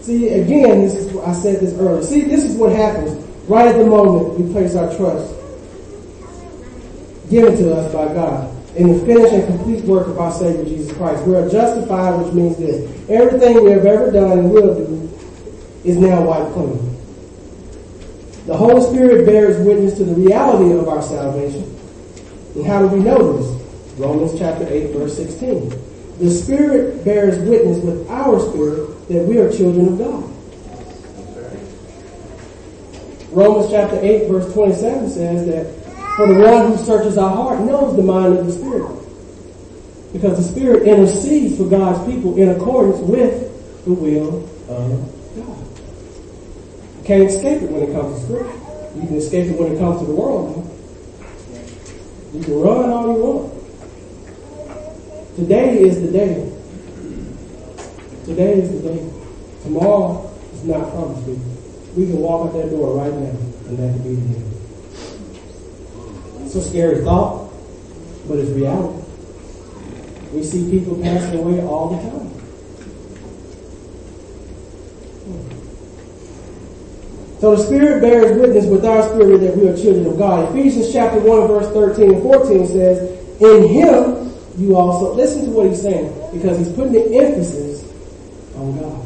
See, 0.02 0.28
again, 0.28 0.82
this 0.82 0.94
is 0.94 1.16
I 1.16 1.32
said 1.32 1.60
this 1.60 1.72
earlier. 1.78 2.02
See, 2.02 2.20
this 2.20 2.44
is 2.44 2.54
what 2.56 2.72
happens 2.72 3.24
right 3.48 3.68
at 3.68 3.78
the 3.78 3.86
moment 3.86 4.38
we 4.38 4.52
place 4.52 4.74
our 4.74 4.94
trust 4.94 5.32
given 7.30 7.56
to 7.56 7.74
us 7.74 7.92
by 7.94 8.12
God 8.12 8.55
in 8.76 8.92
the 8.92 9.06
finished 9.06 9.32
and 9.32 9.46
complete 9.46 9.84
work 9.84 10.06
of 10.06 10.18
our 10.18 10.30
Savior 10.30 10.64
Jesus 10.64 10.94
Christ. 10.96 11.24
We 11.24 11.34
are 11.34 11.48
justified, 11.48 12.22
which 12.22 12.34
means 12.34 12.58
this. 12.58 13.08
Everything 13.08 13.64
we 13.64 13.70
have 13.70 13.86
ever 13.86 14.10
done 14.10 14.38
and 14.38 14.50
will 14.50 14.74
do 14.74 15.18
is 15.84 15.96
now 15.96 16.22
wiped 16.22 16.52
clean. 16.52 16.94
The 18.46 18.56
Holy 18.56 18.82
Spirit 18.82 19.24
bears 19.24 19.56
witness 19.66 19.96
to 19.96 20.04
the 20.04 20.14
reality 20.14 20.78
of 20.78 20.88
our 20.88 21.02
salvation. 21.02 21.62
And 22.54 22.66
how 22.66 22.80
do 22.80 22.88
we 22.88 23.00
know 23.00 23.38
this? 23.38 23.62
Romans 23.98 24.38
chapter 24.38 24.66
8, 24.68 24.92
verse 24.92 25.16
16. 25.16 25.70
The 26.18 26.30
Spirit 26.30 27.04
bears 27.04 27.38
witness 27.48 27.82
with 27.82 28.08
our 28.10 28.38
spirit 28.40 29.08
that 29.08 29.24
we 29.24 29.38
are 29.38 29.50
children 29.50 29.88
of 29.88 29.98
God. 29.98 30.32
Romans 33.32 33.70
chapter 33.70 33.98
8, 34.00 34.28
verse 34.28 34.52
27 34.52 35.10
says 35.10 35.46
that 35.46 35.85
for 36.16 36.26
the 36.26 36.32
one 36.32 36.72
who 36.72 36.78
searches 36.82 37.18
our 37.18 37.30
heart 37.30 37.60
knows 37.60 37.94
the 37.94 38.02
mind 38.02 38.38
of 38.38 38.46
the 38.46 38.52
Spirit. 38.52 38.90
Because 40.14 40.38
the 40.38 40.50
Spirit 40.50 40.88
intercedes 40.88 41.58
for 41.58 41.68
God's 41.68 42.10
people 42.10 42.38
in 42.38 42.48
accordance 42.48 42.98
with 43.00 43.84
the 43.84 43.92
will 43.92 44.42
of 44.70 45.36
God. 45.36 45.58
You 46.96 47.04
can't 47.04 47.30
escape 47.30 47.60
it 47.62 47.70
when 47.70 47.82
it 47.82 47.92
comes 47.92 48.18
to 48.18 48.24
Scripture. 48.24 48.50
You 48.96 49.06
can 49.06 49.16
escape 49.16 49.50
it 49.50 49.60
when 49.60 49.72
it 49.72 49.78
comes 49.78 50.00
to 50.00 50.06
the 50.06 50.14
world. 50.14 50.64
You 52.32 52.42
can 52.42 52.60
run 52.60 52.88
all 52.88 53.06
you 53.12 53.22
want. 53.22 53.52
Today 55.36 55.82
is 55.82 56.00
the 56.00 56.12
day. 56.12 56.50
Today 58.24 58.54
is 58.54 58.70
the 58.72 58.88
day. 58.88 59.10
Tomorrow 59.64 60.34
is 60.54 60.64
not 60.64 60.90
promised. 60.92 61.28
We 61.94 62.06
can 62.06 62.18
walk 62.20 62.48
out 62.48 62.54
that 62.54 62.70
door 62.70 62.96
right 62.96 63.12
now, 63.12 63.36
and 63.68 63.78
that 63.78 63.92
could 63.92 64.04
be 64.04 64.14
the 64.14 64.36
end. 64.36 64.65
It's 66.56 66.64
a 66.64 66.70
scary 66.70 67.04
thought, 67.04 67.50
but 68.26 68.38
it's 68.38 68.50
reality. 68.50 69.04
We 70.32 70.42
see 70.42 70.70
people 70.70 70.96
passing 71.02 71.38
away 71.38 71.60
all 71.60 71.90
the 71.90 72.02
time. 72.02 72.30
So 77.40 77.56
the 77.56 77.62
Spirit 77.62 78.00
bears 78.00 78.38
witness 78.38 78.64
with 78.64 78.86
our 78.86 79.02
spirit 79.02 79.40
that 79.40 79.54
we 79.54 79.68
are 79.68 79.76
children 79.76 80.06
of 80.06 80.16
God. 80.16 80.56
Ephesians 80.56 80.90
chapter 80.94 81.20
1 81.20 81.46
verse 81.46 81.70
13 81.74 82.14
and 82.14 82.22
14 82.22 82.66
says, 82.68 83.42
In 83.42 83.68
Him 83.68 84.32
you 84.56 84.76
also, 84.76 85.12
listen 85.12 85.44
to 85.44 85.50
what 85.50 85.66
he's 85.66 85.82
saying, 85.82 86.08
because 86.32 86.56
he's 86.56 86.72
putting 86.72 86.94
the 86.94 87.16
emphasis 87.18 87.84
on 88.56 88.78
God. 88.78 89.04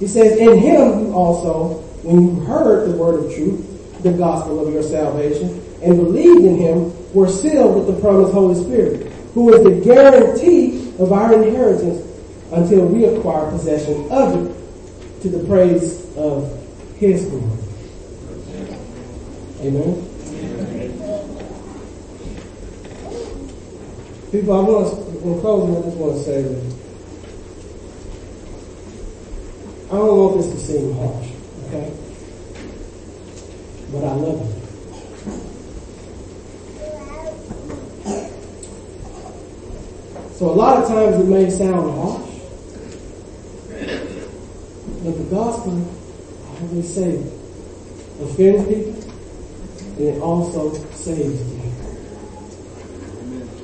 He 0.00 0.06
says, 0.06 0.38
In 0.38 0.56
Him 0.56 1.00
you 1.00 1.12
also, 1.12 1.82
when 2.02 2.22
you 2.22 2.40
heard 2.46 2.90
the 2.90 2.96
word 2.96 3.26
of 3.26 3.34
truth, 3.34 4.02
the 4.02 4.12
gospel 4.12 4.66
of 4.66 4.72
your 4.72 4.82
salvation, 4.82 5.63
and 5.84 5.96
believed 5.96 6.44
in 6.44 6.56
him 6.56 7.14
were 7.14 7.28
sealed 7.28 7.76
with 7.76 7.94
the 7.94 8.00
promised 8.00 8.32
Holy 8.32 8.54
Spirit, 8.64 9.12
who 9.34 9.52
is 9.52 9.62
the 9.62 9.84
guarantee 9.84 10.94
of 10.98 11.12
our 11.12 11.34
inheritance 11.34 12.00
until 12.52 12.86
we 12.86 13.04
acquire 13.04 13.50
possession 13.50 14.10
of 14.10 14.46
it 14.46 15.22
to 15.22 15.28
the 15.28 15.46
praise 15.46 16.16
of 16.16 16.50
his 16.96 17.26
glory. 17.26 17.58
Amen. 19.60 20.10
People, 24.30 24.52
I 24.52 24.60
want 24.68 24.88
to, 24.90 25.28
in 25.28 25.40
closing, 25.40 25.76
I 25.76 25.82
just 25.82 25.96
want 25.96 26.16
to 26.16 26.24
say 26.24 26.42
that 26.42 26.74
I 29.90 29.96
don't 29.96 30.18
want 30.18 30.36
this 30.38 30.50
to 30.50 30.58
seem 30.58 30.94
harsh, 30.94 31.28
okay? 31.68 31.92
But 33.92 34.04
I 34.04 34.14
love 34.14 34.56
you. 34.56 34.63
So 40.34 40.50
a 40.50 40.52
lot 40.52 40.82
of 40.82 40.88
times 40.88 41.14
it 41.22 41.28
may 41.28 41.48
sound 41.48 41.94
harsh, 41.94 42.28
but 45.04 45.16
the 45.16 45.24
gospel, 45.30 45.78
I 45.78 46.60
always 46.60 46.92
say, 46.92 47.22
offends 48.20 48.66
people 48.66 48.94
and 49.96 50.08
it 50.08 50.20
also 50.20 50.72
saves 50.90 51.40
people. 51.40 51.70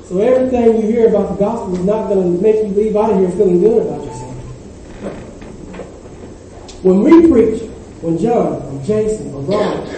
So 0.05 0.19
everything 0.19 0.81
you 0.81 0.87
hear 0.87 1.09
about 1.09 1.37
the 1.37 1.43
gospel 1.43 1.75
is 1.75 1.83
not 1.83 2.07
going 2.07 2.37
to 2.37 2.41
make 2.41 2.55
you 2.55 2.67
leave 2.67 2.95
out 2.95 3.11
of 3.11 3.19
here 3.19 3.31
feeling 3.31 3.59
good 3.59 3.85
about 3.85 4.05
yourself. 4.05 4.35
When 6.85 7.03
we 7.03 7.29
preach, 7.29 7.63
when 7.99 8.17
John 8.17 8.61
or 8.61 8.81
Jason 8.85 9.33
or 9.33 9.41
Ron, 9.41 9.89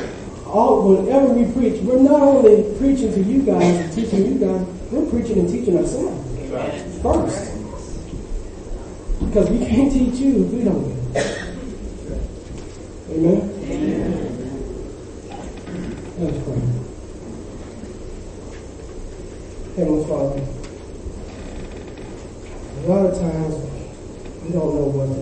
all 0.47 0.95
whenever 0.95 1.27
we 1.27 1.51
preach, 1.53 1.81
we're 1.83 1.99
not 1.99 2.21
only 2.21 2.63
preaching 2.79 3.13
to 3.13 3.21
you 3.21 3.43
guys 3.43 3.63
and 3.63 3.93
teaching 3.93 4.25
you 4.25 4.39
guys, 4.39 4.65
we're 4.91 5.07
preaching 5.11 5.37
and 5.37 5.47
teaching 5.47 5.77
ourselves 5.77 6.23
first. 7.01 7.51
Because 9.33 9.49
we 9.49 9.65
can't 9.65 9.91
teach 9.91 10.19
you 10.19 10.45
if 10.45 10.51
we 10.51 10.63
don't 10.63 11.11
get 11.11 11.25
it. 11.25 11.31
Amen? 13.09 13.39
Let's 16.19 16.37
pray. 16.43 16.61
Heavenly 19.75 20.05
Father, 20.05 20.41
a 22.77 22.81
lot 22.87 23.05
of 23.07 23.13
times 23.19 23.55
we 24.43 24.49
don't 24.51 24.71
know 24.75 24.85
what 24.93 25.09
to 25.09 25.17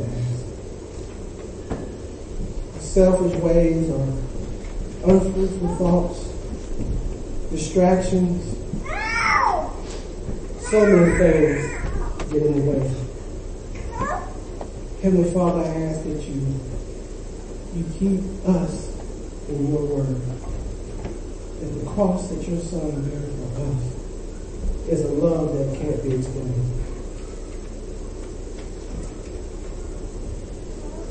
ask. 2.76 2.84
Selfish 2.84 3.36
ways 3.39 3.89
or 3.91 4.03
unfruitful 5.09 5.72
thoughts, 5.78 6.20
distractions, 7.49 8.43
so 10.70 10.86
many 10.86 11.12
things 11.18 11.62
get 12.30 12.41
in 12.41 12.51
the 12.59 12.72
way. 12.72 13.01
Heavenly 15.12 15.34
Father, 15.34 15.59
I 15.59 15.74
ask 15.88 16.03
that 16.03 16.24
you, 16.24 16.39
you 17.76 17.84
keep 17.99 18.22
us 18.47 18.95
in 19.49 19.70
your 19.70 19.84
word. 19.84 20.22
That 21.59 21.68
the 21.68 21.86
cross 21.86 22.30
that 22.30 22.47
your 22.47 22.62
son 22.62 23.09
bear 23.09 23.20
for 23.20 23.59
us 23.59 23.84
is 24.88 25.01
a 25.01 25.09
love 25.09 25.51
that 25.51 25.78
can't 25.82 26.01
be 26.01 26.16
explained. 26.16 26.80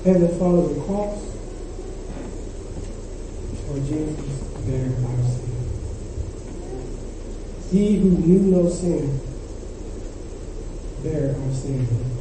Heavenly 0.03 0.39
Father, 0.39 0.73
the 0.73 0.81
cross 0.81 1.21
for 3.67 3.79
Jesus 3.81 4.33
bear 4.65 4.89
our 5.11 5.21
sin. 5.29 5.53
He 7.71 7.99
who 7.99 8.09
knew 8.09 8.41
no 8.51 8.67
sin 8.71 9.21
bear 11.03 11.37
our 11.37 11.53
sin 11.53 12.20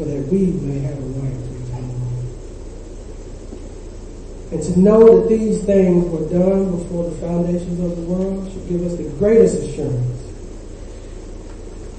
so 0.00 0.06
that 0.06 0.32
we 0.32 0.46
may 0.64 0.78
have 0.78 0.96
a 0.96 1.06
right 1.20 1.28
to 1.28 1.52
eternal 1.60 1.92
life. 1.92 2.24
And 4.50 4.62
to 4.62 4.80
know 4.80 5.20
that 5.20 5.28
these 5.28 5.62
things 5.64 6.08
were 6.08 6.26
done 6.30 6.70
before 6.70 7.10
the 7.10 7.16
foundations 7.16 7.78
of 7.80 7.96
the 7.96 8.02
world 8.08 8.50
should 8.50 8.66
give 8.66 8.80
us 8.80 8.94
the 8.96 9.10
greatest 9.18 9.56
assurance 9.56 10.22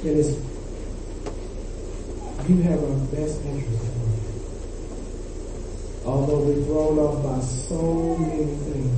that 0.02 0.36
you 2.50 2.64
have 2.64 2.84
our 2.84 2.98
best 3.14 3.46
interest 3.46 3.84
in 3.86 3.98
mind. 4.02 4.18
Although 6.04 6.40
we're 6.40 6.64
thrown 6.64 6.98
off 6.98 7.22
by 7.22 7.40
so 7.46 8.18
many 8.18 8.46
things. 8.46 8.98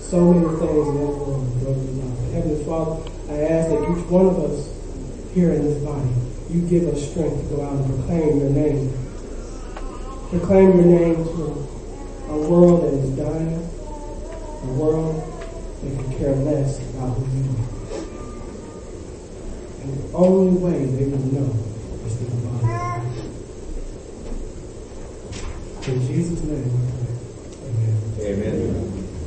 So 0.00 0.32
many 0.32 0.56
things 0.56 0.88
in 0.88 0.94
that 0.94 1.04
world 1.04 1.52
off. 1.68 2.32
Heavenly 2.32 2.64
Father, 2.64 2.96
I 3.28 3.42
ask 3.42 3.68
that 3.68 3.82
each 3.82 4.06
one 4.08 4.24
of 4.24 4.38
us 4.38 4.70
here 5.34 5.52
in 5.52 5.66
this 5.66 5.76
body, 5.84 6.23
you 6.54 6.62
give 6.68 6.86
us 6.86 7.10
strength 7.10 7.36
to 7.36 7.56
go 7.56 7.62
out 7.64 7.72
and 7.72 7.84
proclaim 7.86 8.38
your 8.38 8.50
name. 8.50 8.92
Proclaim 10.30 10.76
your 10.76 10.86
name 10.86 11.24
to 11.24 11.66
a 12.28 12.38
world 12.48 12.84
that 12.84 12.94
is 12.94 13.10
dying, 13.16 13.58
a 14.62 14.72
world 14.78 15.16
that 15.82 15.90
can 15.98 16.10
care 16.16 16.36
less 16.36 16.78
about 16.90 17.18
who 17.18 17.24
you 17.34 17.42
are. 17.50 17.74
And 19.82 19.90
the 19.98 20.04
only 20.16 20.56
way 20.60 20.86
they 20.86 21.06
will 21.06 21.26
know 21.32 21.50
is 22.06 22.14
through 22.18 22.30
the 22.30 22.36
body. 22.62 23.18
In 25.90 25.98
Jesus' 26.06 26.42
name. 26.44 26.70
Amen. 28.20 28.54
Amen. 28.54 28.73